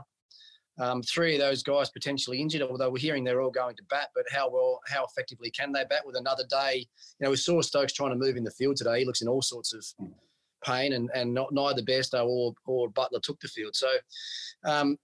Um, 0.79 1.03
three 1.03 1.35
of 1.35 1.41
those 1.41 1.63
guys 1.63 1.89
potentially 1.89 2.41
injured, 2.41 2.61
although 2.61 2.89
we're 2.89 2.97
hearing 2.97 3.23
they're 3.23 3.41
all 3.41 3.51
going 3.51 3.75
to 3.75 3.83
bat. 3.89 4.09
But 4.15 4.25
how 4.31 4.49
well, 4.49 4.79
how 4.87 5.05
effectively 5.05 5.51
can 5.51 5.71
they 5.71 5.83
bat 5.89 6.05
with 6.05 6.15
another 6.15 6.43
day? 6.49 6.87
You 7.19 7.25
know, 7.25 7.29
we 7.29 7.35
saw 7.35 7.61
Stokes 7.61 7.93
trying 7.93 8.11
to 8.11 8.15
move 8.15 8.37
in 8.37 8.43
the 8.43 8.51
field 8.51 8.77
today. 8.77 8.99
He 8.99 9.05
looks 9.05 9.21
in 9.21 9.27
all 9.27 9.41
sorts 9.41 9.73
of 9.73 9.85
pain, 10.63 10.93
and 10.93 11.09
and 11.13 11.33
not, 11.33 11.51
neither 11.51 11.81
Bairstow 11.81 12.25
or 12.25 12.53
or 12.65 12.89
Buttler 12.89 13.21
took 13.21 13.39
the 13.41 13.47
field. 13.47 13.75
So, 13.75 13.89
um, 14.65 14.97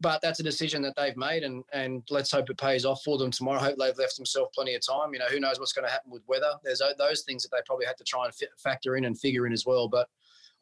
but 0.00 0.20
that's 0.20 0.40
a 0.40 0.44
decision 0.44 0.82
that 0.82 0.94
they've 0.96 1.16
made, 1.16 1.42
and 1.42 1.64
and 1.72 2.02
let's 2.10 2.30
hope 2.30 2.50
it 2.50 2.58
pays 2.58 2.84
off 2.84 3.02
for 3.02 3.16
them 3.18 3.30
tomorrow. 3.30 3.58
I 3.58 3.64
hope 3.64 3.78
they've 3.78 3.98
left 3.98 4.16
themselves 4.16 4.50
plenty 4.54 4.74
of 4.74 4.86
time. 4.86 5.12
You 5.12 5.18
know, 5.18 5.26
who 5.26 5.40
knows 5.40 5.58
what's 5.58 5.72
going 5.72 5.86
to 5.86 5.92
happen 5.92 6.10
with 6.10 6.22
weather? 6.28 6.52
There's 6.62 6.82
those 6.98 7.22
things 7.22 7.42
that 7.42 7.48
they 7.52 7.62
probably 7.66 7.86
had 7.86 7.96
to 7.96 8.04
try 8.04 8.26
and 8.26 8.34
factor 8.58 8.96
in 8.96 9.06
and 9.06 9.18
figure 9.18 9.46
in 9.46 9.52
as 9.52 9.64
well. 9.64 9.88
But 9.88 10.08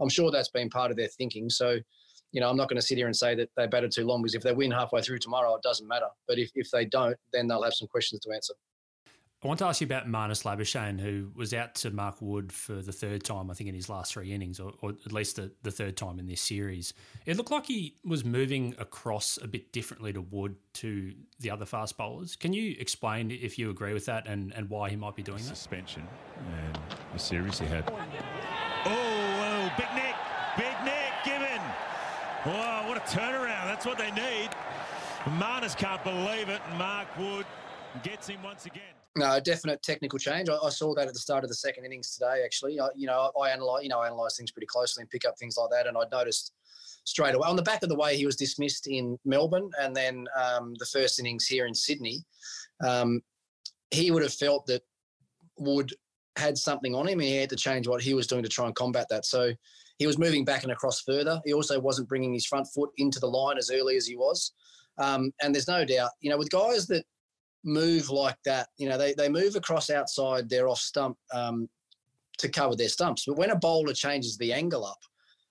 I'm 0.01 0.09
sure 0.09 0.31
that's 0.31 0.49
been 0.49 0.71
part 0.71 0.91
of 0.91 0.97
their 0.97 1.09
thinking. 1.09 1.51
So 1.51 1.79
you 2.35 2.41
know, 2.41 2.51
I'm 2.51 2.57
not 2.57 2.69
going 2.69 2.81
to 2.81 2.87
sit 2.87 2.99
here 2.99 3.07
and 3.07 3.17
say 3.17 3.37
that 3.37 3.49
they 3.57 3.69
batted 3.69 3.93
too 3.93 4.05
long 4.05 4.21
because 4.21 4.35
if 4.35 4.43
they 4.43 4.53
win 4.53 4.73
halfway 4.73 5.01
through 5.01 5.21
tomorrow, 5.21 5.55
it 5.55 5.63
doesn't 5.63 5.87
matter. 5.87 6.09
But 6.27 6.39
if, 6.39 6.51
if 6.57 6.69
they 6.73 6.85
don't, 6.85 7.17
then 7.33 7.47
they'll 7.47 7.63
have 7.63 7.75
some 7.75 7.87
questions 7.87 8.23
to 8.23 8.33
answer. 8.33 8.55
I 9.45 9.47
want 9.47 9.59
to 9.59 9.67
ask 9.67 9.81
you 9.83 9.85
about 9.85 10.09
Marnus 10.09 10.43
Labuschagne, 10.43 10.99
who 10.99 11.31
was 11.37 11.53
out 11.53 11.75
to 11.77 11.91
Mark 11.91 12.17
Wood 12.21 12.51
for 12.51 12.77
the 12.77 12.93
third 12.93 13.23
time, 13.23 13.51
I 13.51 13.55
think, 13.55 13.69
in 13.69 13.75
his 13.75 13.89
last 13.89 14.15
three 14.15 14.33
innings, 14.33 14.59
or, 14.59 14.73
or 14.81 14.95
at 15.05 15.13
least 15.13 15.37
the, 15.37 15.53
the, 15.63 15.71
third 15.71 15.99
time 15.99 16.19
in 16.19 16.27
this 16.27 16.41
series. 16.41 16.95
It 17.27 17.37
looked 17.37 17.51
like 17.51 17.67
he 17.67 17.95
was 18.05 18.25
moving 18.25 18.75
across 18.79 19.39
a 19.41 19.47
bit 19.47 19.71
differently 19.71 20.13
to 20.15 20.23
Wood 20.23 20.57
to 20.75 21.13
the 21.41 21.51
other 21.51 21.67
fast 21.67 21.97
bowlers. 21.99 22.37
Can 22.37 22.55
you 22.55 22.75
explain 22.81 23.31
if 23.31 23.59
you 23.59 23.69
agree 23.69 23.93
with 23.93 24.07
that 24.07 24.27
and, 24.27 24.53
and 24.57 24.71
why 24.71 24.89
he 24.89 24.97
might 24.97 25.15
be 25.15 25.23
doing 25.23 25.39
that? 25.39 25.57
Suspension 25.57 26.09
and 26.65 26.79
the 27.13 27.19
series 27.19 27.59
he 27.59 27.67
had. 27.67 27.85
Oh, 28.87 29.73
big 29.77 29.89
neck, 29.95 30.17
big 30.57 30.85
neck 30.85 31.13
given. 31.25 31.61
Wow, 32.47 32.87
what 32.87 32.94
a 32.94 32.94
turnaround. 33.07 33.67
That's 33.67 33.87
what 33.87 33.99
they 33.99 34.11
need. 34.11 34.51
Marnus 35.39 35.77
can't 35.77 36.03
believe 36.05 36.49
it. 36.49 36.61
Mark 36.77 37.09
Wood 37.19 37.47
gets 38.03 38.27
him 38.29 38.43
once 38.43 38.67
again. 38.67 38.83
No, 39.17 39.39
definite 39.39 39.83
technical 39.83 40.19
change. 40.19 40.49
I, 40.49 40.57
I, 40.57 40.71
saw 40.71 40.93
that 40.95 41.07
at 41.07 41.13
the 41.13 41.21
start 41.21 41.45
of 41.45 41.49
the 41.49 41.55
second 41.55 41.85
innings 41.85 42.15
today. 42.15 42.43
Actually, 42.45 42.81
I, 42.81 42.89
you 42.97 43.07
know, 43.07 43.31
I 43.41 43.51
analyze, 43.51 43.85
you 43.85 43.89
know, 43.89 44.01
I 44.01 44.09
analyze 44.09 44.37
things 44.37 44.51
pretty 44.51 44.67
closely 44.67 45.03
and 45.03 45.11
pick 45.11 45.25
up 45.25 45.39
things 45.39 45.57
like 45.57 45.71
that. 45.71 45.87
And 45.87 45.97
I 45.97 46.03
noticed 46.11 46.53
straight 47.05 47.35
away 47.35 47.47
on 47.47 47.55
the 47.55 47.63
back 47.63 47.83
of 47.83 47.89
the 47.89 47.95
way 47.95 48.17
he 48.17 48.27
was 48.27 48.35
dismissed 48.35 48.87
in 48.89 49.19
Melbourne, 49.25 49.71
and 49.81 49.95
then 49.95 50.27
um, 50.37 50.75
the 50.79 50.87
first 50.87 51.21
innings 51.21 51.47
here 51.47 51.67
in 51.67 51.75
Sydney, 51.75 52.25
um, 52.85 53.23
he 53.91 54.11
would 54.11 54.23
have 54.23 54.35
felt 54.35 54.67
that 54.67 54.83
Wood 55.59 55.93
had 56.37 56.57
something 56.59 56.95
on 56.95 57.07
him. 57.07 57.21
And 57.21 57.29
he 57.29 57.37
had 57.37 57.51
to 57.51 57.57
change 57.57 57.87
what 57.87 58.03
he 58.03 58.15
was 58.15 58.27
doing 58.27 58.43
to 58.43 58.49
try 58.49 58.67
and 58.67 58.75
combat 58.75 59.07
that. 59.11 59.25
So 59.25 59.53
he 59.99 60.07
was 60.07 60.19
moving 60.19 60.45
back 60.45 60.63
and 60.63 60.73
across 60.73 61.01
further. 61.03 61.41
He 61.45 61.53
also 61.53 61.79
wasn't 61.79 62.09
bringing 62.09 62.33
his 62.33 62.47
front 62.47 62.67
foot 62.75 62.91
into 62.97 63.21
the 63.21 63.27
line 63.27 63.59
as 63.59 63.71
early 63.71 63.97
as 63.97 64.07
he 64.07 64.17
was. 64.17 64.53
Um, 64.99 65.33
and 65.43 65.55
there's 65.55 65.69
no 65.69 65.85
doubt, 65.85 66.11
you 66.21 66.31
know, 66.31 66.39
with 66.39 66.51
guys 66.51 66.87
that 66.89 67.05
move 67.65 68.11
like 68.11 68.37
that, 68.45 68.69
you 68.77 68.89
know, 68.89 68.99
they, 68.99 69.15
they 69.15 69.29
move 69.29 69.57
across 69.57 69.91
outside 69.91 70.49
their 70.49 70.69
off 70.69 70.79
stump 70.79 71.17
um, 71.33 71.69
to 72.39 72.49
cover 72.49 72.77
their 72.77 72.89
stumps. 72.89 73.25
But 73.27 73.37
when 73.37 73.51
a 73.51 73.57
bowler 73.57 73.95
changes 73.95 74.37
the 74.37 74.53
angle 74.53 74.85
up 74.85 74.99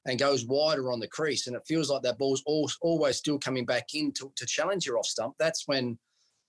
and 0.05 0.19
goes 0.19 0.45
wider 0.45 0.91
on 0.91 0.99
the 0.99 1.07
crease 1.07 1.47
and 1.47 1.55
it 1.55 1.63
feels 1.67 1.89
like 1.89 2.01
that 2.03 2.17
ball's 2.17 2.43
all, 2.45 2.69
always 2.81 3.17
still 3.17 3.39
coming 3.39 3.65
back 3.65 3.87
in 3.93 4.11
to, 4.13 4.31
to 4.35 4.45
challenge 4.45 4.85
your 4.85 4.97
off 4.97 5.05
stump, 5.05 5.35
that's 5.39 5.67
when 5.67 5.97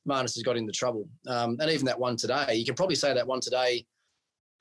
Marnus 0.08 0.34
has 0.34 0.42
got 0.42 0.56
into 0.56 0.72
trouble. 0.72 1.08
Um, 1.26 1.56
and 1.60 1.70
even 1.70 1.86
that 1.86 1.98
one 1.98 2.16
today, 2.16 2.54
you 2.54 2.64
can 2.64 2.74
probably 2.74 2.96
say 2.96 3.14
that 3.14 3.26
one 3.26 3.40
today 3.40 3.86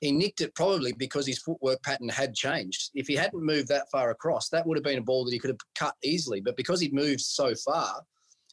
he 0.00 0.12
nicked 0.12 0.40
it 0.40 0.54
probably 0.54 0.92
because 0.92 1.26
his 1.26 1.38
footwork 1.38 1.82
pattern 1.82 2.08
had 2.08 2.34
changed. 2.34 2.90
If 2.94 3.06
he 3.06 3.14
hadn't 3.14 3.44
moved 3.44 3.68
that 3.68 3.90
far 3.90 4.10
across, 4.10 4.48
that 4.50 4.66
would 4.66 4.76
have 4.76 4.84
been 4.84 4.98
a 4.98 5.02
ball 5.02 5.24
that 5.24 5.32
he 5.32 5.38
could 5.38 5.50
have 5.50 5.58
cut 5.78 5.94
easily. 6.02 6.40
But 6.40 6.56
because 6.56 6.80
he'd 6.80 6.92
moved 6.92 7.20
so 7.20 7.54
far, 7.54 8.02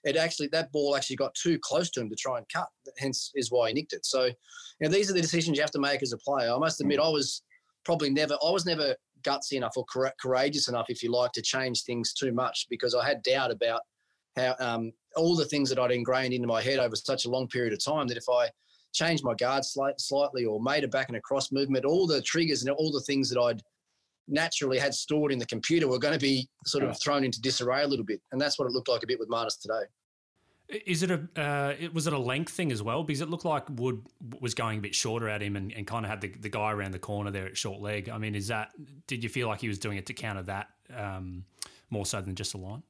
it 0.03 0.15
actually 0.15 0.48
that 0.48 0.71
ball 0.71 0.95
actually 0.95 1.15
got 1.17 1.33
too 1.36 1.60
close 1.60 1.89
to 1.91 2.01
him 2.01 2.10
to 2.10 2.15
try 2.15 2.38
and 2.38 2.48
cut. 2.51 2.67
Hence 2.98 3.31
is 3.36 3.51
why 3.51 3.69
he 3.69 3.74
nicked 3.74 3.93
it. 3.93 4.05
So, 4.05 4.25
you 4.25 4.33
know, 4.81 4.89
these 4.89 5.12
are 5.12 5.13
the 5.13 5.21
decisions 5.21 5.57
you 5.57 5.63
have 5.63 5.71
to 5.71 5.79
make 5.79 6.01
as 6.01 6.13
a 6.13 6.17
player. 6.17 6.51
I 6.51 6.57
must 6.57 6.81
admit, 6.81 7.00
I 7.00 7.10
was 7.10 7.43
probably 7.86 8.10
never, 8.10 8.33
I 8.33 8.51
was 8.51 8.65
never 8.65 8.95
gutsy 9.24 9.53
enough 9.53 9.74
or 9.77 9.86
courageous 10.19 10.67
enough, 10.67 10.88
if 10.89 11.03
you 11.03 11.12
like, 11.12 11.31
to 11.33 11.41
change 11.41 11.83
things 11.83 12.13
too 12.13 12.31
much 12.31 12.65
because 12.69 12.95
I 12.95 13.05
had 13.05 13.21
doubt 13.24 13.51
about 13.51 13.81
how 14.36 14.55
um, 14.60 14.91
all 15.15 15.36
the 15.36 15.45
things 15.45 15.69
that 15.69 15.79
I'd 15.79 15.91
ingrained 15.91 16.33
into 16.33 16.48
my 16.48 16.62
head 16.62 16.79
over 16.79 16.95
such 16.95 17.25
a 17.25 17.29
long 17.29 17.48
period 17.48 17.74
of 17.74 17.83
time 17.83 18.07
that 18.07 18.17
if 18.17 18.29
I 18.29 18.50
changed 18.93 19.24
my 19.24 19.33
guard 19.36 19.65
slight, 19.65 20.00
slightly 20.00 20.45
or 20.45 20.62
made 20.62 20.83
a 20.83 20.88
back 20.88 21.07
and 21.07 21.17
across 21.17 21.51
movement, 21.51 21.86
all 21.86 22.07
the 22.07 22.21
triggers 22.21 22.63
and 22.63 22.71
all 22.71 22.91
the 22.91 23.01
things 23.01 23.29
that 23.29 23.39
I'd 23.39 23.62
naturally 24.27 24.79
had 24.79 24.93
stored 24.93 25.31
in 25.31 25.39
the 25.39 25.45
computer 25.45 25.88
were 25.88 26.00
going 26.00 26.13
to 26.13 26.19
be 26.19 26.48
sort 26.65 26.83
of 26.83 27.00
thrown 27.01 27.24
into 27.24 27.41
disarray 27.41 27.83
a 27.83 27.88
little 27.88 28.05
bit. 28.05 28.21
And 28.31 28.39
that's 28.39 28.57
what 28.57 28.65
it 28.65 28.71
looked 28.71 28.89
like 28.89 29.03
a 29.03 29.07
bit 29.07 29.19
with 29.19 29.29
Marnus 29.29 29.60
today. 29.60 29.83
Is 30.86 31.03
it 31.03 31.12
a 31.12 31.27
uh, 31.36 31.74
it, 31.77 31.93
was 31.93 32.07
it 32.07 32.13
a 32.13 32.17
length 32.17 32.53
thing 32.53 32.71
as 32.71 32.81
well? 32.81 33.03
Because 33.03 33.19
it 33.19 33.29
looked 33.29 33.43
like 33.43 33.65
Wood 33.71 34.05
was 34.39 34.53
going 34.53 34.79
a 34.79 34.81
bit 34.81 34.95
shorter 34.95 35.27
at 35.27 35.41
him 35.41 35.57
and, 35.57 35.74
and 35.74 35.86
kind 35.86 36.05
of 36.05 36.10
had 36.10 36.21
the, 36.21 36.29
the 36.29 36.48
guy 36.48 36.71
around 36.71 36.91
the 36.91 37.00
corner 37.00 37.29
there 37.29 37.45
at 37.45 37.57
short 37.57 37.81
leg. 37.81 38.07
I 38.10 38.17
mean, 38.17 38.36
is 38.36 38.48
that 38.48 38.69
did 39.05 39.21
you 39.21 39.29
feel 39.29 39.50
like 39.50 39.60
he 39.60 39.67
was 39.67 39.79
doing 39.79 39.98
it 39.98 40.05
to 40.05 40.13
counter 40.13 40.43
that 40.43 40.69
um, 40.95 41.43
more 41.89 42.05
so 42.05 42.21
than 42.21 42.36
just 42.36 42.53
a 42.53 42.57
line? 42.57 42.83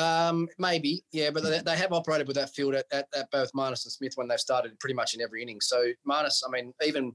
Um, 0.00 0.48
maybe, 0.58 1.04
yeah, 1.12 1.30
but 1.30 1.42
they, 1.42 1.58
they 1.58 1.76
have 1.76 1.92
operated 1.92 2.26
with 2.26 2.36
that 2.36 2.54
field 2.54 2.74
at, 2.74 2.86
at, 2.92 3.06
at, 3.14 3.30
both 3.30 3.52
Marnus 3.52 3.84
and 3.84 3.92
Smith 3.92 4.12
when 4.16 4.28
they've 4.28 4.40
started 4.40 4.78
pretty 4.80 4.94
much 4.94 5.14
in 5.14 5.20
every 5.20 5.42
inning. 5.42 5.60
So 5.60 5.92
Marnus, 6.08 6.42
I 6.46 6.50
mean, 6.50 6.72
even 6.84 7.12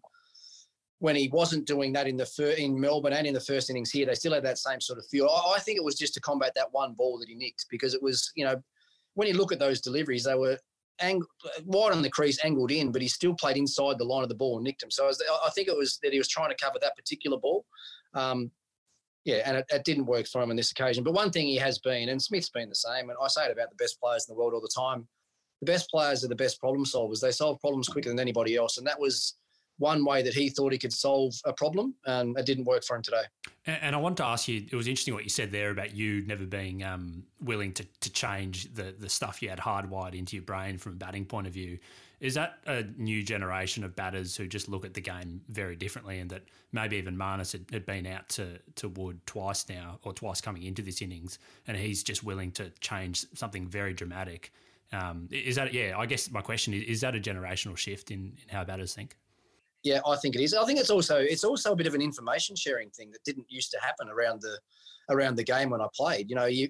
when 0.99 1.15
he 1.15 1.29
wasn't 1.29 1.65
doing 1.65 1.93
that 1.93 2.07
in 2.07 2.17
the 2.17 2.25
fir- 2.25 2.51
in 2.51 2.79
Melbourne 2.79 3.13
and 3.13 3.27
in 3.27 3.33
the 3.33 3.39
first 3.39 3.69
innings 3.69 3.91
here, 3.91 4.05
they 4.05 4.13
still 4.13 4.33
had 4.33 4.43
that 4.43 4.57
same 4.57 4.79
sort 4.79 4.99
of 4.99 5.05
feel. 5.07 5.27
I, 5.27 5.55
I 5.55 5.59
think 5.59 5.77
it 5.77 5.83
was 5.83 5.95
just 5.95 6.13
to 6.15 6.21
combat 6.21 6.53
that 6.55 6.71
one 6.71 6.93
ball 6.93 7.17
that 7.19 7.29
he 7.29 7.35
nicked 7.35 7.65
because 7.69 7.93
it 7.93 8.01
was, 8.01 8.31
you 8.35 8.45
know, 8.45 8.61
when 9.15 9.27
you 9.27 9.33
look 9.33 9.51
at 9.51 9.59
those 9.59 9.81
deliveries, 9.81 10.23
they 10.23 10.35
were 10.35 10.57
ang- 10.99 11.21
wide 11.65 11.93
on 11.93 12.01
the 12.01 12.09
crease, 12.09 12.43
angled 12.43 12.71
in, 12.71 12.91
but 12.91 13.01
he 13.01 13.07
still 13.07 13.33
played 13.33 13.57
inside 13.57 13.97
the 13.97 14.05
line 14.05 14.23
of 14.23 14.29
the 14.29 14.35
ball 14.35 14.57
and 14.57 14.63
nicked 14.63 14.83
him. 14.83 14.91
So 14.91 15.05
I, 15.05 15.07
was, 15.07 15.23
I 15.45 15.49
think 15.51 15.67
it 15.67 15.77
was 15.77 15.99
that 16.03 16.11
he 16.11 16.17
was 16.17 16.27
trying 16.27 16.49
to 16.49 16.63
cover 16.63 16.77
that 16.81 16.95
particular 16.95 17.37
ball. 17.37 17.65
Um, 18.13 18.51
yeah, 19.25 19.41
and 19.45 19.57
it, 19.57 19.65
it, 19.69 19.83
didn't 19.83 20.05
work 20.05 20.27
for 20.27 20.41
him 20.41 20.51
on 20.51 20.55
this 20.55 20.71
occasion. 20.71 21.03
But 21.03 21.13
one 21.13 21.31
thing 21.31 21.47
he 21.47 21.57
has 21.57 21.79
been, 21.79 22.09
and 22.09 22.21
Smith's 22.21 22.49
been 22.49 22.69
the 22.69 22.75
same, 22.75 23.09
and 23.09 23.17
I 23.21 23.27
say 23.27 23.45
it 23.45 23.51
about 23.51 23.71
the 23.71 23.75
best 23.75 23.99
players 23.99 24.27
in 24.27 24.33
the 24.33 24.39
world 24.39 24.53
all 24.53 24.61
the 24.61 24.69
time. 24.73 25.07
The 25.61 25.65
best 25.65 25.89
players 25.89 26.23
are 26.23 26.27
the 26.27 26.35
best 26.35 26.59
problem 26.59 26.85
solvers. 26.85 27.21
They 27.21 27.31
solve 27.31 27.59
problems 27.59 27.89
quicker 27.89 28.09
than 28.09 28.19
anybody 28.19 28.55
else, 28.55 28.77
and 28.77 28.85
that 28.85 28.99
was 28.99 29.35
one 29.77 30.05
way 30.05 30.21
that 30.21 30.33
he 30.33 30.49
thought 30.49 30.71
he 30.71 30.77
could 30.77 30.93
solve 30.93 31.33
a 31.43 31.51
problem, 31.51 31.95
and 32.05 32.37
it 32.37 32.45
didn't 32.45 32.65
work 32.65 32.83
for 32.83 32.95
him 32.95 33.01
today. 33.01 33.23
And, 33.65 33.79
and 33.81 33.95
I 33.95 33.99
want 33.99 34.17
to 34.17 34.25
ask 34.25 34.47
you, 34.47 34.65
it 34.71 34.75
was 34.75 34.87
interesting 34.87 35.15
what 35.15 35.23
you 35.23 35.29
said 35.29 35.51
there 35.51 35.71
about 35.71 35.95
you 35.95 36.21
never 36.25 36.45
being 36.45 36.83
um, 36.83 37.23
willing 37.41 37.73
to, 37.73 37.85
to 38.01 38.11
change 38.11 38.73
the 38.73 38.93
the 38.97 39.09
stuff 39.09 39.41
you 39.41 39.49
had 39.49 39.59
hardwired 39.59 40.13
into 40.13 40.35
your 40.35 40.45
brain 40.45 40.77
from 40.77 40.93
a 40.93 40.95
batting 40.95 41.25
point 41.25 41.47
of 41.47 41.53
view. 41.53 41.79
Is 42.19 42.33
that 42.35 42.57
a 42.65 42.83
new 42.97 43.23
generation 43.23 43.83
of 43.83 43.95
batters 43.95 44.35
who 44.35 44.47
just 44.47 44.69
look 44.69 44.85
at 44.85 44.93
the 44.93 45.01
game 45.01 45.41
very 45.49 45.75
differently, 45.75 46.19
and 46.19 46.29
that 46.29 46.43
maybe 46.71 46.97
even 46.97 47.17
Marnus 47.17 47.51
had, 47.51 47.65
had 47.71 47.85
been 47.85 48.05
out 48.05 48.29
to 48.29 48.59
to 48.75 48.89
Wood 48.89 49.19
twice 49.25 49.67
now, 49.69 49.99
or 50.03 50.13
twice 50.13 50.41
coming 50.41 50.63
into 50.63 50.81
this 50.81 51.01
innings, 51.01 51.39
and 51.67 51.77
he's 51.77 52.03
just 52.03 52.23
willing 52.23 52.51
to 52.53 52.69
change 52.79 53.25
something 53.33 53.67
very 53.67 53.93
dramatic? 53.93 54.51
Um, 54.91 55.27
is 55.31 55.55
that 55.55 55.73
yeah? 55.73 55.97
I 55.97 56.05
guess 56.05 56.31
my 56.31 56.41
question 56.41 56.73
is: 56.73 56.83
Is 56.83 57.01
that 57.01 57.15
a 57.15 57.19
generational 57.19 57.77
shift 57.77 58.11
in, 58.11 58.37
in 58.41 58.49
how 58.49 58.63
batters 58.63 58.93
think? 58.93 59.17
Yeah, 59.83 59.99
I 60.07 60.15
think 60.15 60.35
it 60.35 60.41
is. 60.41 60.53
I 60.53 60.65
think 60.65 60.79
it's 60.79 60.89
also 60.89 61.17
it's 61.17 61.43
also 61.43 61.73
a 61.73 61.75
bit 61.75 61.87
of 61.87 61.93
an 61.93 62.01
information 62.01 62.55
sharing 62.55 62.89
thing 62.89 63.11
that 63.11 63.23
didn't 63.23 63.45
used 63.49 63.71
to 63.71 63.79
happen 63.81 64.09
around 64.09 64.41
the 64.41 64.57
around 65.09 65.35
the 65.35 65.43
game 65.43 65.69
when 65.69 65.81
I 65.81 65.87
played. 65.95 66.29
You 66.29 66.35
know, 66.35 66.45
you 66.45 66.69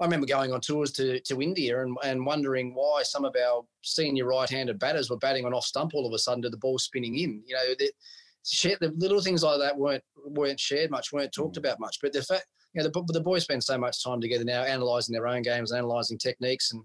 I 0.00 0.04
remember 0.04 0.26
going 0.26 0.52
on 0.52 0.60
tours 0.60 0.92
to, 0.92 1.20
to 1.20 1.42
India 1.42 1.82
and, 1.82 1.96
and 2.04 2.24
wondering 2.24 2.72
why 2.74 3.02
some 3.02 3.24
of 3.24 3.34
our 3.34 3.64
senior 3.82 4.26
right-handed 4.26 4.78
batters 4.78 5.10
were 5.10 5.16
batting 5.16 5.44
on 5.44 5.52
off 5.52 5.64
stump 5.64 5.92
all 5.94 6.06
of 6.06 6.12
a 6.12 6.18
sudden 6.18 6.42
to 6.42 6.50
the 6.50 6.56
ball 6.56 6.78
spinning 6.78 7.16
in. 7.16 7.42
You 7.44 7.56
know, 7.56 7.74
the, 7.78 7.90
the 8.80 8.94
little 8.96 9.20
things 9.20 9.42
like 9.42 9.58
that 9.58 9.76
weren't 9.76 10.04
weren't 10.16 10.60
shared 10.60 10.90
much, 10.90 11.12
weren't 11.12 11.32
talked 11.32 11.56
mm. 11.56 11.60
about 11.60 11.80
much. 11.80 11.98
But 12.00 12.12
the 12.12 12.22
fact, 12.22 12.46
you 12.74 12.82
know, 12.82 12.88
the, 12.88 13.12
the 13.12 13.20
boys 13.20 13.42
spend 13.42 13.64
so 13.64 13.76
much 13.76 14.02
time 14.02 14.20
together 14.20 14.44
now, 14.44 14.62
analysing 14.62 15.12
their 15.12 15.26
own 15.26 15.42
games, 15.42 15.72
analysing 15.72 16.18
techniques, 16.18 16.72
and 16.72 16.82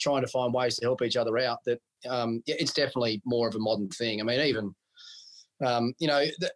trying 0.00 0.22
to 0.22 0.28
find 0.28 0.54
ways 0.54 0.76
to 0.76 0.84
help 0.84 1.02
each 1.02 1.16
other 1.16 1.38
out. 1.38 1.58
That 1.66 1.80
um, 2.08 2.42
yeah, 2.46 2.56
it's 2.58 2.72
definitely 2.72 3.20
more 3.24 3.48
of 3.48 3.56
a 3.56 3.58
modern 3.58 3.88
thing. 3.88 4.20
I 4.20 4.24
mean, 4.24 4.40
even 4.40 4.74
um, 5.64 5.94
you 5.98 6.08
know, 6.08 6.24
the, 6.38 6.52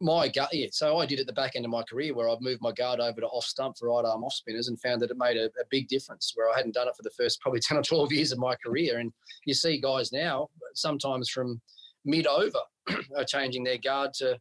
my 0.00 0.28
gut, 0.28 0.50
yeah. 0.52 0.66
So 0.72 0.98
I 0.98 1.06
did 1.06 1.20
at 1.20 1.26
the 1.26 1.32
back 1.32 1.56
end 1.56 1.64
of 1.64 1.70
my 1.70 1.82
career 1.82 2.14
where 2.14 2.28
I've 2.28 2.40
moved 2.40 2.60
my 2.60 2.72
guard 2.72 3.00
over 3.00 3.20
to 3.20 3.26
off 3.28 3.44
stump 3.44 3.78
for 3.78 3.88
right 3.88 4.04
arm 4.04 4.24
off 4.24 4.34
spinners 4.34 4.68
and 4.68 4.80
found 4.80 5.00
that 5.02 5.10
it 5.10 5.16
made 5.16 5.36
a, 5.36 5.46
a, 5.46 5.64
big 5.70 5.88
difference 5.88 6.32
where 6.34 6.50
I 6.50 6.56
hadn't 6.56 6.74
done 6.74 6.88
it 6.88 6.96
for 6.96 7.02
the 7.02 7.10
first 7.10 7.40
probably 7.40 7.60
10 7.62 7.78
or 7.78 7.82
12 7.82 8.12
years 8.12 8.32
of 8.32 8.38
my 8.38 8.54
career. 8.56 8.98
And 8.98 9.12
you 9.46 9.54
see 9.54 9.80
guys 9.80 10.12
now, 10.12 10.48
sometimes 10.74 11.30
from 11.30 11.60
mid 12.04 12.26
over, 12.26 12.58
are 13.16 13.24
changing 13.24 13.64
their 13.64 13.78
guard 13.78 14.12
to 14.14 14.38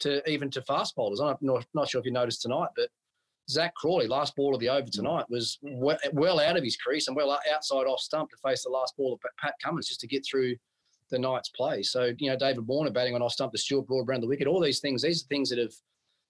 to 0.00 0.28
even 0.30 0.50
to 0.50 0.62
fast 0.62 0.94
bowlers. 0.94 1.20
I'm 1.20 1.36
not, 1.40 1.66
not 1.74 1.88
sure 1.88 1.98
if 1.98 2.04
you 2.04 2.12
noticed 2.12 2.42
tonight, 2.42 2.68
but 2.76 2.88
Zak 3.50 3.74
Crawley, 3.74 4.06
last 4.06 4.36
ball 4.36 4.54
of 4.54 4.60
the 4.60 4.68
over 4.68 4.86
mm. 4.86 4.92
tonight, 4.92 5.24
was 5.28 5.58
well, 5.62 5.98
well 6.12 6.40
out 6.40 6.56
of 6.56 6.62
his 6.62 6.76
crease 6.76 7.08
and 7.08 7.16
well 7.16 7.36
outside 7.52 7.86
off 7.86 8.00
stump 8.00 8.30
to 8.30 8.36
face 8.44 8.62
the 8.62 8.70
last 8.70 8.96
ball 8.96 9.14
of 9.14 9.20
Pat 9.38 9.54
Cummins 9.62 9.88
just 9.88 10.00
to 10.00 10.06
get 10.06 10.24
through 10.24 10.54
the 11.10 11.18
night's 11.18 11.48
play. 11.50 11.82
So, 11.82 12.12
you 12.18 12.30
know, 12.30 12.36
David 12.36 12.66
Warner 12.66 12.90
batting 12.90 13.14
on 13.14 13.22
off 13.22 13.32
stump, 13.32 13.52
the 13.52 13.58
Stuart 13.58 13.86
Broad 13.86 14.08
around 14.08 14.22
the 14.22 14.26
wicket, 14.26 14.46
all 14.46 14.60
these 14.60 14.80
things, 14.80 15.02
these 15.02 15.22
are 15.22 15.26
things 15.26 15.50
that 15.50 15.58
have, 15.58 15.72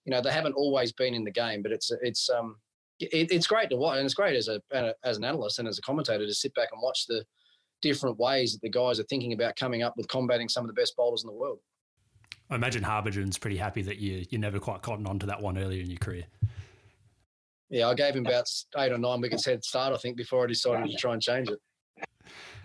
you 0.05 0.13
know, 0.13 0.21
they 0.21 0.33
haven't 0.33 0.55
always 0.55 0.93
been 0.93 1.15
in 1.15 1.25
the 1.25 1.31
game, 1.31 1.63
but 1.63 1.73
it's, 1.73 1.91
it's, 2.03 2.31
um, 2.31 2.57
it, 3.01 3.31
it's 3.31 3.47
great 3.47 3.71
to 3.71 3.77
watch. 3.77 3.97
And 3.97 4.05
it's 4.05 4.15
great 4.15 4.37
as 4.37 4.49
a, 4.49 4.61
as 5.05 5.17
an 5.17 5.25
analyst 5.25 5.59
and 5.59 5.69
as 5.69 5.79
a 5.79 5.83
commentator 5.83 6.27
to 6.27 6.35
sit 6.35 6.55
back 6.55 6.69
and 6.73 6.81
watch 6.83 7.07
the 7.07 7.25
different 7.83 8.19
ways 8.19 8.53
that 8.53 8.63
the 8.63 8.71
guys 8.71 8.99
are 8.99 9.05
thinking 9.05 9.33
about 9.33 9.57
coming 9.57 9.83
up 9.83 9.95
with 9.97 10.09
combating 10.09 10.49
some 10.49 10.65
of 10.65 10.69
the 10.69 10.81
best 10.81 10.97
bowlers 10.97 11.23
in 11.23 11.29
the 11.29 11.35
world. 11.35 11.59
I 12.51 12.55
imagine 12.55 12.83
Harbhajan's 12.83 13.39
pretty 13.39 13.59
happy 13.59 13.83
that 13.83 13.99
you, 13.99 14.25
you 14.31 14.39
never 14.39 14.59
quite 14.59 14.83
cotton 14.83 15.07
on 15.07 15.19
to 15.19 15.27
that 15.27 15.43
one 15.43 15.59
earlier 15.59 15.83
in 15.83 15.91
your 15.91 15.99
career. 15.99 16.25
Yeah, 17.71 17.89
I 17.89 17.95
gave 17.95 18.15
him 18.15 18.25
about 18.25 18.49
eight 18.79 18.93
or 18.93 18.99
nine 18.99 19.21
wickets 19.21 19.45
head 19.45 19.63
start, 19.63 19.93
I 19.93 19.99
think, 19.99 20.17
before 20.17 20.45
I 20.45 20.47
decided 20.47 20.91
to 20.91 20.97
try 20.97 21.13
and 21.13 21.21
change 21.21 21.51
it. 21.51 21.59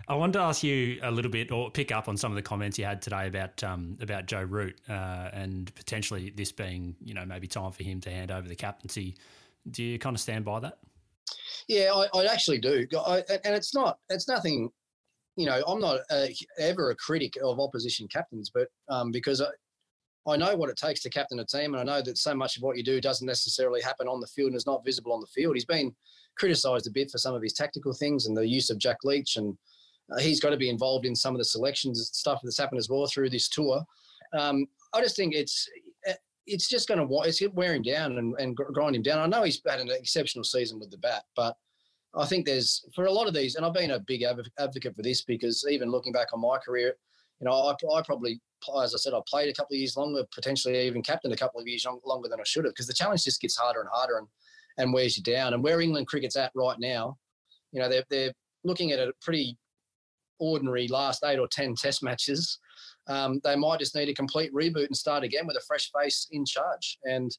I 0.06 0.14
wanted 0.14 0.34
to 0.34 0.40
ask 0.40 0.62
you 0.62 0.98
a 1.02 1.10
little 1.10 1.30
bit, 1.30 1.50
or 1.50 1.70
pick 1.70 1.90
up 1.90 2.08
on 2.08 2.16
some 2.16 2.30
of 2.30 2.36
the 2.36 2.42
comments 2.42 2.78
you 2.78 2.84
had 2.84 3.00
today 3.00 3.26
about 3.26 3.62
um, 3.64 3.96
about 4.00 4.26
Joe 4.26 4.42
Root 4.42 4.78
uh, 4.88 5.30
and 5.32 5.74
potentially 5.74 6.32
this 6.36 6.52
being, 6.52 6.94
you 7.02 7.14
know, 7.14 7.24
maybe 7.24 7.46
time 7.46 7.72
for 7.72 7.82
him 7.82 8.00
to 8.02 8.10
hand 8.10 8.30
over 8.30 8.46
the 8.46 8.54
captaincy. 8.54 9.16
Do 9.70 9.82
you 9.82 9.98
kind 9.98 10.14
of 10.14 10.20
stand 10.20 10.44
by 10.44 10.60
that? 10.60 10.78
Yeah, 11.68 11.92
I, 11.94 12.18
I 12.18 12.26
actually 12.26 12.58
do, 12.58 12.86
I, 12.94 13.22
and 13.44 13.54
it's 13.54 13.74
not, 13.74 13.98
it's 14.10 14.28
nothing. 14.28 14.70
You 15.36 15.46
know, 15.46 15.62
I'm 15.66 15.80
not 15.80 16.00
a, 16.12 16.34
ever 16.58 16.90
a 16.90 16.96
critic 16.96 17.34
of 17.42 17.58
opposition 17.58 18.06
captains, 18.06 18.50
but 18.52 18.68
um, 18.88 19.10
because 19.10 19.40
I, 19.40 19.48
I 20.30 20.36
know 20.36 20.54
what 20.54 20.70
it 20.70 20.76
takes 20.76 21.00
to 21.02 21.10
captain 21.10 21.40
a 21.40 21.44
team, 21.44 21.74
and 21.74 21.80
I 21.80 21.94
know 21.94 22.02
that 22.02 22.18
so 22.18 22.34
much 22.34 22.56
of 22.56 22.62
what 22.62 22.76
you 22.76 22.84
do 22.84 23.00
doesn't 23.00 23.26
necessarily 23.26 23.80
happen 23.80 24.06
on 24.06 24.20
the 24.20 24.26
field 24.26 24.48
and 24.48 24.56
is 24.56 24.66
not 24.66 24.84
visible 24.84 25.12
on 25.12 25.20
the 25.20 25.26
field. 25.26 25.56
He's 25.56 25.64
been 25.64 25.94
criticised 26.36 26.86
a 26.86 26.90
bit 26.90 27.10
for 27.10 27.18
some 27.18 27.34
of 27.34 27.42
his 27.42 27.52
tactical 27.52 27.94
things 27.94 28.26
and 28.26 28.36
the 28.36 28.46
use 28.46 28.70
of 28.70 28.78
Jack 28.78 28.98
Leach 29.02 29.36
and 29.36 29.56
uh, 30.10 30.18
he's 30.18 30.40
got 30.40 30.50
to 30.50 30.56
be 30.56 30.68
involved 30.68 31.06
in 31.06 31.16
some 31.16 31.34
of 31.34 31.38
the 31.38 31.44
selections 31.44 32.10
stuff 32.12 32.40
that's 32.42 32.58
happened 32.58 32.78
as 32.78 32.88
well 32.88 33.06
through 33.06 33.30
this 33.30 33.48
tour. 33.48 33.82
Um, 34.32 34.66
I 34.92 35.00
just 35.00 35.16
think 35.16 35.34
it's 35.34 35.68
uh, 36.08 36.14
it's 36.46 36.68
just 36.68 36.88
going 36.88 37.06
to 37.06 37.22
it's 37.22 37.42
wear 37.54 37.74
him 37.74 37.82
down 37.82 38.18
and, 38.18 38.34
and 38.38 38.56
grind 38.56 38.96
him 38.96 39.02
down. 39.02 39.18
I 39.18 39.26
know 39.26 39.44
he's 39.44 39.60
had 39.66 39.80
an 39.80 39.90
exceptional 39.90 40.44
season 40.44 40.78
with 40.78 40.90
the 40.90 40.98
bat, 40.98 41.24
but 41.36 41.56
I 42.16 42.26
think 42.26 42.46
there's 42.46 42.84
for 42.94 43.06
a 43.06 43.12
lot 43.12 43.26
of 43.26 43.34
these, 43.34 43.56
and 43.56 43.64
I've 43.64 43.74
been 43.74 43.92
a 43.92 43.98
big 43.98 44.24
advocate 44.58 44.94
for 44.94 45.02
this 45.02 45.22
because 45.22 45.66
even 45.68 45.90
looking 45.90 46.12
back 46.12 46.28
on 46.32 46.40
my 46.40 46.58
career, 46.58 46.94
you 47.40 47.46
know, 47.46 47.52
I, 47.52 47.72
I 47.72 48.02
probably, 48.02 48.40
as 48.82 48.94
I 48.94 48.98
said, 48.98 49.14
I 49.14 49.20
played 49.26 49.48
a 49.48 49.54
couple 49.54 49.74
of 49.74 49.78
years 49.78 49.96
longer, 49.96 50.22
potentially 50.32 50.86
even 50.86 51.02
captained 51.02 51.34
a 51.34 51.36
couple 51.36 51.60
of 51.60 51.66
years 51.66 51.86
longer 52.04 52.28
than 52.28 52.40
I 52.40 52.44
should 52.44 52.64
have 52.64 52.74
because 52.74 52.86
the 52.86 52.94
challenge 52.94 53.24
just 53.24 53.40
gets 53.40 53.56
harder 53.56 53.80
and 53.80 53.88
harder 53.92 54.18
and 54.18 54.28
and 54.76 54.92
wears 54.92 55.16
you 55.16 55.22
down. 55.22 55.54
And 55.54 55.62
where 55.62 55.80
England 55.80 56.08
cricket's 56.08 56.36
at 56.36 56.52
right 56.54 56.78
now, 56.78 57.16
you 57.72 57.80
know, 57.80 57.88
they're 57.88 58.04
they're 58.10 58.32
looking 58.64 58.92
at 58.92 58.98
a 58.98 59.12
pretty 59.20 59.56
ordinary 60.44 60.88
last 60.88 61.24
eight 61.24 61.38
or 61.38 61.48
10 61.48 61.74
test 61.76 62.02
matches, 62.02 62.58
um, 63.06 63.40
they 63.44 63.56
might 63.56 63.80
just 63.80 63.94
need 63.94 64.08
a 64.08 64.14
complete 64.14 64.52
reboot 64.52 64.86
and 64.86 64.96
start 64.96 65.24
again 65.24 65.46
with 65.46 65.56
a 65.56 65.64
fresh 65.66 65.90
face 65.98 66.26
in 66.30 66.44
charge. 66.44 66.98
And, 67.04 67.30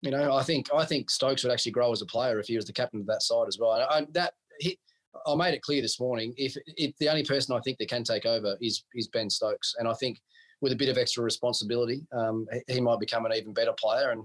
you 0.00 0.10
know, 0.10 0.34
I 0.34 0.42
think 0.42 0.68
I 0.74 0.84
think 0.84 1.10
Stokes 1.10 1.44
would 1.44 1.52
actually 1.52 1.72
grow 1.72 1.92
as 1.92 2.02
a 2.02 2.06
player 2.06 2.40
if 2.40 2.46
he 2.46 2.56
was 2.56 2.66
the 2.66 2.72
captain 2.72 3.00
of 3.00 3.06
that 3.06 3.22
side 3.22 3.46
as 3.46 3.58
well. 3.58 3.70
I, 3.70 4.06
that 4.12 4.32
he, 4.58 4.78
I 5.26 5.34
made 5.34 5.54
it 5.54 5.62
clear 5.62 5.82
this 5.82 6.00
morning. 6.00 6.34
If, 6.36 6.56
if 6.66 6.96
the 6.98 7.08
only 7.08 7.24
person 7.24 7.54
I 7.54 7.60
think 7.60 7.78
that 7.78 7.88
can 7.88 8.04
take 8.04 8.26
over 8.26 8.56
is 8.60 8.84
is 8.94 9.08
Ben 9.08 9.30
Stokes, 9.30 9.74
and 9.78 9.86
I 9.86 9.94
think 9.94 10.18
with 10.60 10.72
a 10.72 10.76
bit 10.76 10.88
of 10.88 10.96
extra 10.96 11.22
responsibility, 11.22 12.06
um, 12.12 12.46
he, 12.68 12.80
might 12.80 13.00
become 13.00 13.26
an 13.26 13.32
even 13.32 13.52
better 13.52 13.74
player, 13.78 14.10
and 14.10 14.24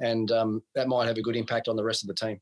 and 0.00 0.30
um, 0.30 0.62
that 0.74 0.88
might 0.88 1.06
have 1.06 1.18
a 1.18 1.22
good 1.22 1.36
impact 1.36 1.68
on 1.68 1.76
the 1.76 1.84
rest 1.84 2.02
of 2.02 2.08
the 2.08 2.14
team. 2.14 2.40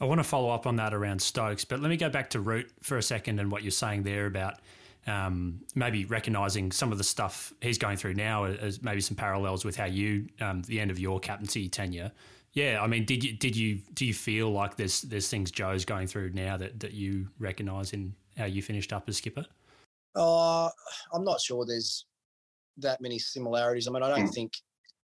I 0.00 0.04
want 0.04 0.18
to 0.18 0.24
follow 0.24 0.50
up 0.50 0.66
on 0.66 0.76
that 0.76 0.92
around 0.92 1.20
Stokes, 1.20 1.64
but 1.64 1.80
let 1.80 1.88
me 1.88 1.96
go 1.96 2.10
back 2.10 2.30
to 2.30 2.40
Root 2.40 2.70
for 2.82 2.98
a 2.98 3.02
second 3.02 3.38
and 3.38 3.50
what 3.50 3.62
you're 3.62 3.70
saying 3.70 4.02
there 4.02 4.26
about 4.26 4.58
um, 5.06 5.60
maybe 5.74 6.04
recognizing 6.06 6.72
some 6.72 6.92
of 6.92 6.98
the 6.98 7.04
stuff 7.04 7.52
he's 7.60 7.78
going 7.78 7.96
through 7.96 8.14
now 8.14 8.44
as 8.44 8.82
maybe 8.82 9.00
some 9.00 9.16
parallels 9.16 9.64
with 9.64 9.76
how 9.76 9.84
you 9.84 10.28
um, 10.40 10.62
the 10.62 10.80
end 10.80 10.90
of 10.90 10.98
your 10.98 11.20
captaincy 11.20 11.68
tenure. 11.68 12.10
Yeah, 12.52 12.80
I 12.80 12.86
mean, 12.86 13.04
did 13.04 13.22
you 13.24 13.32
did 13.32 13.56
you 13.56 13.80
do 13.94 14.06
you 14.06 14.14
feel 14.14 14.50
like 14.50 14.76
there's 14.76 15.02
there's 15.02 15.28
things 15.28 15.50
Joe's 15.50 15.84
going 15.84 16.06
through 16.06 16.30
now 16.30 16.56
that 16.56 16.80
that 16.80 16.92
you 16.92 17.28
recognise 17.38 17.92
in 17.92 18.14
how 18.36 18.44
you 18.44 18.62
finished 18.62 18.92
up 18.92 19.08
as 19.08 19.16
skipper? 19.16 19.44
Uh, 20.14 20.68
I'm 21.12 21.24
not 21.24 21.40
sure 21.40 21.66
there's 21.66 22.06
that 22.78 23.00
many 23.00 23.18
similarities. 23.18 23.88
I 23.88 23.90
mean, 23.90 24.02
I 24.02 24.08
don't 24.08 24.26
hmm. 24.26 24.32
think 24.32 24.52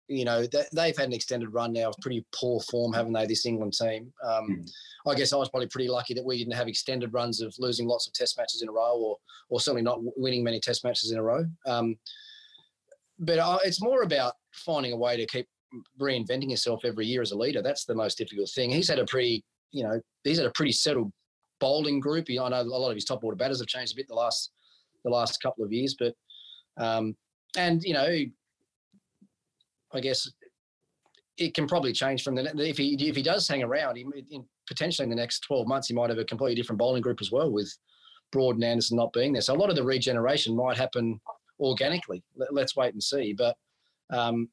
you 0.07 0.25
know, 0.25 0.45
they've 0.45 0.97
had 0.97 1.07
an 1.07 1.13
extended 1.13 1.49
run 1.49 1.73
now 1.73 1.89
of 1.89 1.95
pretty 2.01 2.25
poor 2.33 2.59
form, 2.61 2.93
haven't 2.93 3.13
they? 3.13 3.25
This 3.25 3.45
England 3.45 3.73
team. 3.73 4.13
Um, 4.23 4.47
mm. 4.49 4.71
I 5.07 5.15
guess 5.15 5.33
I 5.33 5.37
was 5.37 5.49
probably 5.49 5.67
pretty 5.67 5.89
lucky 5.89 6.13
that 6.13 6.23
we 6.23 6.37
didn't 6.37 6.53
have 6.53 6.67
extended 6.67 7.13
runs 7.13 7.41
of 7.41 7.55
losing 7.57 7.87
lots 7.87 8.07
of 8.07 8.13
Test 8.13 8.37
matches 8.37 8.61
in 8.61 8.69
a 8.69 8.71
row, 8.71 8.95
or 8.97 9.17
or 9.49 9.59
certainly 9.59 9.81
not 9.81 9.99
winning 10.17 10.43
many 10.43 10.59
Test 10.59 10.83
matches 10.83 11.11
in 11.11 11.17
a 11.17 11.23
row. 11.23 11.45
Um, 11.65 11.95
but 13.19 13.39
uh, 13.39 13.59
it's 13.63 13.81
more 13.81 14.03
about 14.03 14.33
finding 14.53 14.91
a 14.91 14.97
way 14.97 15.17
to 15.17 15.25
keep 15.25 15.47
reinventing 15.99 16.51
yourself 16.51 16.85
every 16.85 17.05
year 17.05 17.21
as 17.21 17.31
a 17.31 17.37
leader. 17.37 17.61
That's 17.61 17.85
the 17.85 17.95
most 17.95 18.17
difficult 18.17 18.49
thing. 18.49 18.69
He's 18.69 18.89
had 18.89 18.99
a 18.99 19.05
pretty, 19.05 19.43
you 19.71 19.83
know, 19.83 19.99
he's 20.23 20.37
had 20.37 20.47
a 20.47 20.51
pretty 20.51 20.71
settled 20.71 21.11
bowling 21.59 21.99
group. 21.99 22.27
I 22.29 22.49
know 22.49 22.61
a 22.61 22.63
lot 22.63 22.89
of 22.89 22.95
his 22.95 23.05
top 23.05 23.23
order 23.23 23.35
batters 23.35 23.59
have 23.59 23.67
changed 23.67 23.93
a 23.93 23.95
bit 23.95 24.07
the 24.07 24.15
last 24.15 24.51
the 25.03 25.11
last 25.11 25.41
couple 25.41 25.63
of 25.63 25.71
years, 25.71 25.95
but 25.97 26.13
um, 26.77 27.15
and 27.57 27.81
you 27.83 27.93
know, 27.93 28.17
I 29.95 29.99
guess 29.99 30.29
it 31.37 31.53
can 31.53 31.67
probably 31.67 31.93
change 31.93 32.23
from 32.23 32.35
the 32.35 32.43
if 32.57 32.77
he 32.77 32.95
if 33.07 33.15
he 33.15 33.21
does 33.21 33.47
hang 33.47 33.63
around, 33.63 33.97
he, 33.97 34.05
in, 34.31 34.45
potentially 34.67 35.03
in 35.03 35.09
the 35.09 35.15
next 35.15 35.39
twelve 35.41 35.67
months, 35.67 35.87
he 35.87 35.93
might 35.93 36.09
have 36.09 36.19
a 36.19 36.25
completely 36.25 36.55
different 36.55 36.79
bowling 36.79 37.01
group 37.01 37.19
as 37.21 37.31
well 37.31 37.51
with 37.51 37.75
Broad 38.31 38.55
and 38.55 38.63
Anderson 38.63 38.97
not 38.97 39.13
being 39.13 39.33
there. 39.33 39.41
So 39.41 39.53
a 39.53 39.57
lot 39.57 39.69
of 39.69 39.75
the 39.75 39.83
regeneration 39.83 40.55
might 40.55 40.77
happen 40.77 41.19
organically. 41.59 42.23
Let, 42.35 42.65
us 42.65 42.75
wait 42.75 42.93
and 42.93 43.03
see. 43.03 43.33
But 43.33 43.55
um, 44.09 44.49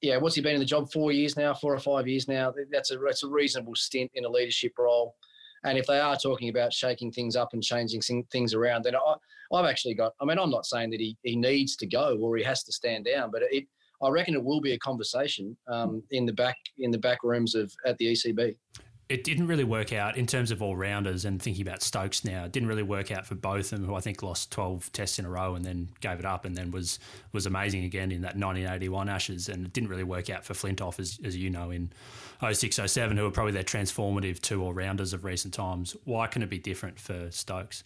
yeah, 0.00 0.16
what's 0.18 0.34
he 0.34 0.42
been 0.42 0.54
in 0.54 0.60
the 0.60 0.66
job? 0.66 0.92
Four 0.92 1.12
years 1.12 1.36
now, 1.36 1.54
four 1.54 1.74
or 1.74 1.78
five 1.78 2.06
years 2.06 2.28
now. 2.28 2.52
That's 2.70 2.90
a 2.90 2.98
that's 2.98 3.22
a 3.22 3.28
reasonable 3.28 3.74
stint 3.74 4.10
in 4.14 4.24
a 4.24 4.28
leadership 4.28 4.72
role. 4.78 5.16
And 5.64 5.78
if 5.78 5.86
they 5.86 5.98
are 5.98 6.16
talking 6.16 6.48
about 6.48 6.72
shaking 6.72 7.10
things 7.10 7.34
up 7.34 7.52
and 7.52 7.62
changing 7.62 8.00
things 8.30 8.54
around, 8.54 8.84
then 8.84 8.94
I, 8.94 9.14
I've 9.52 9.64
actually 9.64 9.94
got. 9.94 10.14
I 10.20 10.24
mean, 10.24 10.38
I'm 10.38 10.50
not 10.50 10.66
saying 10.66 10.90
that 10.90 11.00
he, 11.00 11.16
he 11.22 11.34
needs 11.34 11.76
to 11.76 11.86
go 11.86 12.16
or 12.20 12.36
he 12.36 12.44
has 12.44 12.62
to 12.64 12.72
stand 12.72 13.06
down, 13.06 13.30
but 13.32 13.42
it, 13.50 13.66
I 14.02 14.08
reckon 14.08 14.34
it 14.34 14.42
will 14.42 14.60
be 14.60 14.72
a 14.72 14.78
conversation 14.78 15.56
um, 15.68 16.02
in 16.10 16.26
the 16.26 16.32
back 16.32 16.56
in 16.78 16.90
the 16.90 16.98
back 16.98 17.22
rooms 17.22 17.54
of 17.54 17.72
at 17.84 17.96
the 17.98 18.12
ECB 18.12 18.56
it 19.08 19.22
didn't 19.22 19.46
really 19.46 19.64
work 19.64 19.92
out 19.92 20.16
in 20.16 20.26
terms 20.26 20.50
of 20.50 20.60
all 20.60 20.76
rounders 20.76 21.24
and 21.24 21.40
thinking 21.40 21.62
about 21.62 21.80
Stokes 21.80 22.24
now. 22.24 22.44
It 22.44 22.52
didn't 22.52 22.68
really 22.68 22.82
work 22.82 23.12
out 23.12 23.24
for 23.24 23.36
Botham, 23.36 23.84
who 23.84 23.94
I 23.94 24.00
think 24.00 24.20
lost 24.22 24.50
12 24.50 24.90
tests 24.90 25.20
in 25.20 25.24
a 25.24 25.30
row 25.30 25.54
and 25.54 25.64
then 25.64 25.90
gave 26.00 26.18
it 26.18 26.24
up 26.24 26.44
and 26.44 26.56
then 26.56 26.72
was 26.72 26.98
was 27.32 27.46
amazing 27.46 27.84
again 27.84 28.10
in 28.10 28.22
that 28.22 28.36
1981 28.36 29.08
Ashes. 29.08 29.48
And 29.48 29.64
it 29.64 29.72
didn't 29.72 29.90
really 29.90 30.02
work 30.02 30.28
out 30.28 30.44
for 30.44 30.54
Flintoff, 30.54 30.98
as, 30.98 31.20
as 31.22 31.36
you 31.36 31.50
know, 31.50 31.70
in 31.70 31.92
06 32.50 32.80
07, 32.84 33.16
who 33.16 33.26
are 33.26 33.30
probably 33.30 33.52
their 33.52 33.62
transformative 33.62 34.40
two 34.40 34.62
all 34.62 34.72
rounders 34.72 35.12
of 35.12 35.24
recent 35.24 35.54
times. 35.54 35.94
Why 36.04 36.26
can 36.26 36.42
it 36.42 36.50
be 36.50 36.58
different 36.58 36.98
for 36.98 37.30
Stokes? 37.30 37.84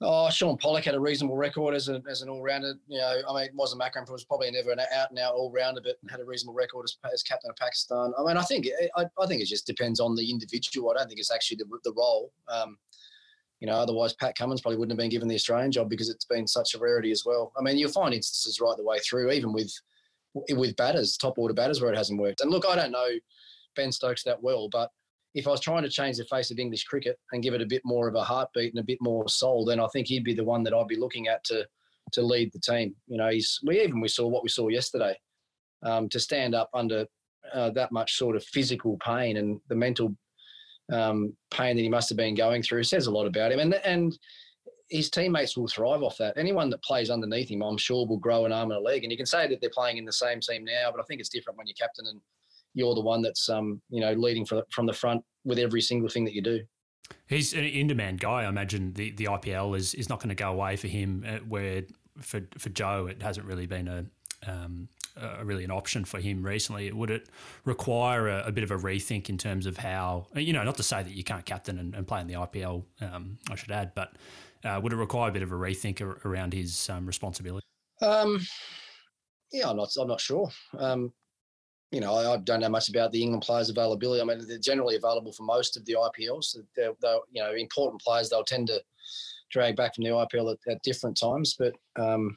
Oh, 0.00 0.28
Shaun 0.28 0.56
Pollock 0.56 0.84
had 0.84 0.94
a 0.94 1.00
reasonable 1.00 1.36
record 1.36 1.74
as, 1.74 1.88
a, 1.88 2.02
as 2.10 2.20
an 2.20 2.28
all 2.28 2.42
rounder. 2.42 2.74
You 2.88 2.98
know, 2.98 3.22
I 3.28 3.40
mean, 3.40 3.50
Wasim 3.56 3.84
Akram 3.84 4.04
was 4.10 4.24
probably 4.24 4.50
never 4.50 4.72
an 4.72 4.80
out 4.80 5.10
and 5.10 5.18
out 5.18 5.34
all 5.34 5.52
rounder, 5.52 5.80
but 5.82 5.96
had 6.10 6.20
a 6.20 6.24
reasonable 6.24 6.54
record 6.54 6.84
as, 6.84 6.96
as 7.12 7.22
captain 7.22 7.50
of 7.50 7.56
Pakistan. 7.56 8.12
I 8.18 8.24
mean, 8.24 8.36
I 8.36 8.42
think 8.42 8.66
I, 8.96 9.04
I, 9.18 9.26
think 9.26 9.40
it 9.40 9.46
just 9.46 9.66
depends 9.66 10.00
on 10.00 10.16
the 10.16 10.28
individual. 10.28 10.90
I 10.90 10.94
don't 10.94 11.08
think 11.08 11.20
it's 11.20 11.32
actually 11.32 11.58
the, 11.58 11.66
the 11.84 11.94
role. 11.96 12.32
Um, 12.48 12.76
you 13.60 13.68
know, 13.68 13.76
otherwise 13.76 14.14
Pat 14.14 14.36
Cummins 14.36 14.60
probably 14.60 14.78
wouldn't 14.78 14.92
have 14.92 15.02
been 15.02 15.10
given 15.10 15.28
the 15.28 15.36
Australian 15.36 15.72
job 15.72 15.88
because 15.88 16.10
it's 16.10 16.26
been 16.26 16.46
such 16.46 16.74
a 16.74 16.78
rarity 16.78 17.12
as 17.12 17.24
well. 17.24 17.52
I 17.56 17.62
mean, 17.62 17.78
you'll 17.78 17.90
find 17.90 18.12
instances 18.12 18.60
right 18.60 18.76
the 18.76 18.84
way 18.84 18.98
through, 18.98 19.30
even 19.30 19.52
with 19.52 19.72
with 20.50 20.74
batters, 20.74 21.16
top 21.16 21.38
order 21.38 21.54
batters, 21.54 21.80
where 21.80 21.92
it 21.92 21.96
hasn't 21.96 22.20
worked. 22.20 22.40
And 22.40 22.50
look, 22.50 22.66
I 22.68 22.74
don't 22.74 22.90
know 22.90 23.08
Ben 23.76 23.92
Stokes 23.92 24.24
that 24.24 24.42
well, 24.42 24.68
but 24.68 24.90
if 25.34 25.46
I 25.46 25.50
was 25.50 25.60
trying 25.60 25.82
to 25.82 25.88
change 25.88 26.16
the 26.16 26.24
face 26.24 26.50
of 26.50 26.58
English 26.58 26.84
cricket 26.84 27.18
and 27.32 27.42
give 27.42 27.54
it 27.54 27.62
a 27.62 27.66
bit 27.66 27.82
more 27.84 28.08
of 28.08 28.14
a 28.14 28.22
heartbeat 28.22 28.72
and 28.72 28.80
a 28.80 28.86
bit 28.86 28.98
more 29.00 29.28
soul, 29.28 29.64
then 29.64 29.80
I 29.80 29.88
think 29.88 30.06
he'd 30.06 30.24
be 30.24 30.34
the 30.34 30.44
one 30.44 30.62
that 30.62 30.74
I'd 30.74 30.86
be 30.86 30.96
looking 30.96 31.28
at 31.28 31.42
to 31.44 31.66
to 32.12 32.22
lead 32.22 32.52
the 32.52 32.60
team. 32.60 32.94
You 33.06 33.18
know, 33.18 33.30
he's 33.30 33.58
we 33.64 33.80
even 33.80 34.00
we 34.00 34.08
saw 34.08 34.28
what 34.28 34.42
we 34.42 34.48
saw 34.48 34.68
yesterday. 34.68 35.18
Um, 35.82 36.08
to 36.10 36.20
stand 36.20 36.54
up 36.54 36.70
under 36.72 37.06
uh, 37.52 37.68
that 37.70 37.92
much 37.92 38.16
sort 38.16 38.36
of 38.36 38.44
physical 38.44 38.96
pain 39.04 39.36
and 39.36 39.60
the 39.68 39.74
mental 39.74 40.16
um, 40.90 41.36
pain 41.50 41.76
that 41.76 41.82
he 41.82 41.90
must 41.90 42.08
have 42.08 42.16
been 42.16 42.34
going 42.34 42.62
through 42.62 42.84
says 42.84 43.06
a 43.06 43.10
lot 43.10 43.26
about 43.26 43.52
him. 43.52 43.58
And 43.58 43.74
and 43.74 44.16
his 44.90 45.10
teammates 45.10 45.56
will 45.56 45.66
thrive 45.66 46.02
off 46.02 46.16
that. 46.18 46.36
Anyone 46.36 46.70
that 46.70 46.82
plays 46.82 47.10
underneath 47.10 47.50
him, 47.50 47.62
I'm 47.62 47.78
sure, 47.78 48.06
will 48.06 48.18
grow 48.18 48.44
an 48.44 48.52
arm 48.52 48.70
and 48.70 48.78
a 48.78 48.82
leg. 48.82 49.02
And 49.02 49.10
you 49.10 49.16
can 49.16 49.26
say 49.26 49.48
that 49.48 49.60
they're 49.60 49.70
playing 49.70 49.96
in 49.96 50.04
the 50.04 50.12
same 50.12 50.40
team 50.40 50.64
now, 50.64 50.90
but 50.90 51.00
I 51.00 51.04
think 51.04 51.20
it's 51.20 51.30
different 51.30 51.58
when 51.58 51.66
you're 51.66 51.74
captain 51.74 52.06
and 52.06 52.20
you're 52.74 52.94
the 52.94 53.00
one 53.00 53.22
that's 53.22 53.48
um, 53.48 53.80
you 53.88 54.00
know 54.00 54.12
leading 54.12 54.44
from 54.44 54.62
from 54.70 54.86
the 54.86 54.92
front 54.92 55.22
with 55.44 55.58
every 55.58 55.80
single 55.80 56.08
thing 56.08 56.24
that 56.24 56.34
you 56.34 56.42
do. 56.42 56.60
He's 57.26 57.52
an 57.52 57.64
in-demand 57.64 58.20
guy. 58.20 58.42
I 58.42 58.48
imagine 58.48 58.94
the, 58.94 59.10
the 59.10 59.24
IPL 59.24 59.76
is, 59.76 59.92
is 59.94 60.08
not 60.08 60.20
going 60.20 60.30
to 60.30 60.34
go 60.34 60.50
away 60.50 60.76
for 60.76 60.88
him. 60.88 61.24
Uh, 61.26 61.38
where 61.46 61.82
for 62.20 62.42
for 62.58 62.68
Joe, 62.70 63.06
it 63.06 63.22
hasn't 63.22 63.46
really 63.46 63.66
been 63.66 63.88
a 63.88 64.06
um, 64.46 64.88
a, 65.16 65.44
really 65.44 65.64
an 65.64 65.70
option 65.70 66.04
for 66.04 66.18
him 66.18 66.42
recently. 66.42 66.90
Would 66.92 67.10
it 67.10 67.28
require 67.64 68.28
a, 68.28 68.44
a, 68.46 68.52
bit 68.52 68.64
of 68.64 68.70
a 68.70 68.76
rethink 68.76 69.28
in 69.28 69.38
terms 69.38 69.66
of 69.66 69.76
how 69.76 70.26
you 70.34 70.52
know? 70.52 70.62
Not 70.62 70.76
to 70.76 70.82
say 70.82 71.02
that 71.02 71.12
you 71.12 71.24
can't 71.24 71.44
captain 71.44 71.78
and, 71.78 71.94
and 71.94 72.06
play 72.06 72.20
in 72.20 72.26
the 72.26 72.34
IPL. 72.34 72.84
Um, 73.00 73.38
I 73.50 73.54
should 73.54 73.70
add, 73.70 73.92
but 73.94 74.14
uh, 74.64 74.80
would 74.82 74.92
it 74.92 74.96
require 74.96 75.30
a 75.30 75.32
bit 75.32 75.42
of 75.42 75.52
a 75.52 75.54
rethink 75.54 76.00
around 76.24 76.52
his 76.52 76.88
um, 76.90 77.06
responsibility? 77.06 77.66
Um, 78.02 78.40
yeah, 79.52 79.70
I'm 79.70 79.76
not. 79.76 79.90
I'm 79.98 80.08
not 80.08 80.20
sure. 80.20 80.50
Um, 80.78 81.12
you 81.94 82.00
know, 82.00 82.14
I, 82.14 82.34
I, 82.34 82.36
don't 82.38 82.60
know 82.60 82.68
much 82.68 82.88
about 82.88 83.12
the 83.12 83.22
England 83.22 83.44
players' 83.44 83.70
availability. 83.70 84.20
I 84.20 84.24
mean, 84.24 84.44
they're 84.48 84.58
generally 84.58 84.96
available 84.96 85.32
for 85.32 85.44
most 85.44 85.76
of 85.76 85.84
the 85.84 85.94
IPLs. 85.94 86.56
They're, 86.74 86.92
they're 87.00 87.18
you 87.30 87.40
know, 87.40 87.52
important 87.52 88.02
players. 88.02 88.28
They'll 88.28 88.42
tend 88.42 88.66
to 88.66 88.82
drag 89.52 89.76
back 89.76 89.94
from 89.94 90.02
the 90.02 90.10
IPL 90.10 90.52
at, 90.52 90.72
at 90.72 90.82
different 90.82 91.16
times. 91.16 91.54
But 91.56 91.74
um, 91.96 92.36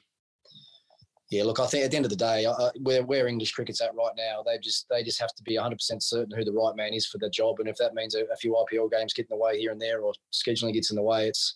yeah, 1.32 1.44
look, 1.44 1.60
I 1.60 1.66
think 1.66 1.84
at 1.84 1.92
the 1.92 1.98
end 1.98 2.06
of 2.06 2.12
the 2.12 2.16
day, 2.16 2.46
where 2.82 3.04
where 3.04 3.28
English 3.28 3.52
cricket's 3.52 3.82
at 3.82 3.96
right 3.96 4.14
now, 4.16 4.44
they 4.46 4.60
just 4.60 4.86
they 4.90 5.04
just 5.04 5.20
have 5.20 5.34
to 5.36 5.44
be 5.44 5.58
100% 5.58 5.76
certain 6.04 6.38
who 6.38 6.46
the 6.46 6.54
right 6.54 6.76
man 6.76 6.94
is 6.94 7.08
for 7.08 7.18
the 7.18 7.30
job. 7.30 7.60
And 7.60 7.68
if 7.68 7.78
that 7.78 7.96
means 7.96 8.14
a, 8.14 8.26
a 8.26 8.38
few 8.38 8.54
IPL 8.54 8.92
games 8.92 9.14
get 9.14 9.26
in 9.30 9.38
the 9.38 9.44
way 9.44 9.60
here 9.60 9.72
and 9.72 9.82
there, 9.82 10.02
or 10.02 10.14
scheduling 10.32 10.74
gets 10.74 10.92
in 10.92 10.96
the 10.96 11.02
way, 11.02 11.28
it's 11.28 11.56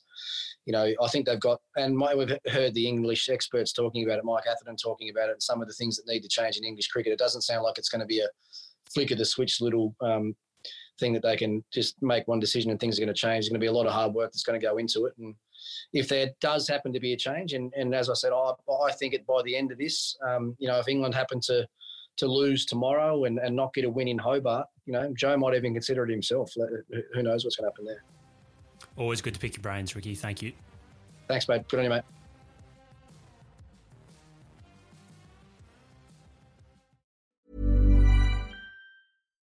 you 0.65 0.73
know, 0.73 0.91
I 1.01 1.07
think 1.07 1.25
they've 1.25 1.39
got, 1.39 1.60
and 1.75 1.95
my, 1.95 2.13
we've 2.13 2.38
heard 2.47 2.73
the 2.73 2.88
English 2.88 3.29
experts 3.29 3.73
talking 3.73 4.03
about 4.03 4.19
it, 4.19 4.25
Mike 4.25 4.45
Atherton 4.49 4.75
talking 4.75 5.10
about 5.10 5.29
it, 5.29 5.34
and 5.34 5.43
some 5.43 5.62
of 5.62 5.67
the 5.67 5.73
things 5.73 5.97
that 5.97 6.07
need 6.07 6.21
to 6.21 6.29
change 6.29 6.57
in 6.57 6.63
English 6.63 6.88
cricket. 6.88 7.13
It 7.13 7.19
doesn't 7.19 7.41
sound 7.41 7.63
like 7.63 7.77
it's 7.77 7.89
going 7.89 8.01
to 8.01 8.05
be 8.05 8.19
a 8.19 8.27
flick 8.93 9.12
of 9.12 9.17
the 9.17 9.25
switch 9.25 9.62
little 9.62 9.95
um, 10.01 10.36
thing 10.99 11.13
that 11.13 11.23
they 11.23 11.36
can 11.36 11.63
just 11.73 12.01
make 12.01 12.27
one 12.27 12.39
decision 12.39 12.71
and 12.71 12.79
things 12.79 12.97
are 12.97 13.01
going 13.01 13.13
to 13.13 13.19
change. 13.19 13.45
There's 13.45 13.49
going 13.49 13.60
to 13.60 13.63
be 13.63 13.67
a 13.67 13.71
lot 13.71 13.88
of 13.88 13.93
hard 13.93 14.13
work 14.13 14.31
that's 14.31 14.43
going 14.43 14.60
to 14.60 14.65
go 14.65 14.77
into 14.77 15.05
it. 15.05 15.13
And 15.17 15.36
if 15.93 16.07
there 16.07 16.29
does 16.41 16.67
happen 16.67 16.93
to 16.93 16.99
be 16.99 17.13
a 17.13 17.17
change, 17.17 17.53
and, 17.53 17.73
and 17.75 17.95
as 17.95 18.10
I 18.10 18.13
said, 18.13 18.31
I, 18.34 18.51
I 18.86 18.91
think 18.91 19.13
it 19.13 19.25
by 19.25 19.41
the 19.43 19.55
end 19.55 19.71
of 19.71 19.77
this, 19.77 20.15
um, 20.27 20.55
you 20.60 20.67
know, 20.67 20.79
if 20.79 20.88
England 20.88 21.15
happen 21.15 21.39
to 21.41 21.67
to 22.17 22.27
lose 22.27 22.65
tomorrow 22.65 23.23
and, 23.23 23.39
and 23.39 23.55
not 23.55 23.73
get 23.73 23.86
a 23.86 23.89
win 23.89 24.07
in 24.07 24.17
Hobart, 24.17 24.67
you 24.86 24.93
know, 24.93 25.13
Joe 25.17 25.38
might 25.38 25.55
even 25.55 25.73
consider 25.73 26.03
it 26.03 26.12
himself. 26.12 26.53
Who 27.13 27.23
knows 27.23 27.43
what's 27.43 27.55
going 27.55 27.69
to 27.69 27.71
happen 27.71 27.86
there. 27.86 28.03
Always 28.97 29.21
good 29.21 29.34
to 29.34 29.39
pick 29.39 29.56
your 29.56 29.62
brains, 29.62 29.95
Ricky. 29.95 30.15
Thank 30.15 30.41
you. 30.41 30.54
Thanks, 31.27 31.47
mate. 31.47 31.67
Good 31.67 31.80
on 31.80 31.84
you, 31.86 31.89
mate. 31.89 32.04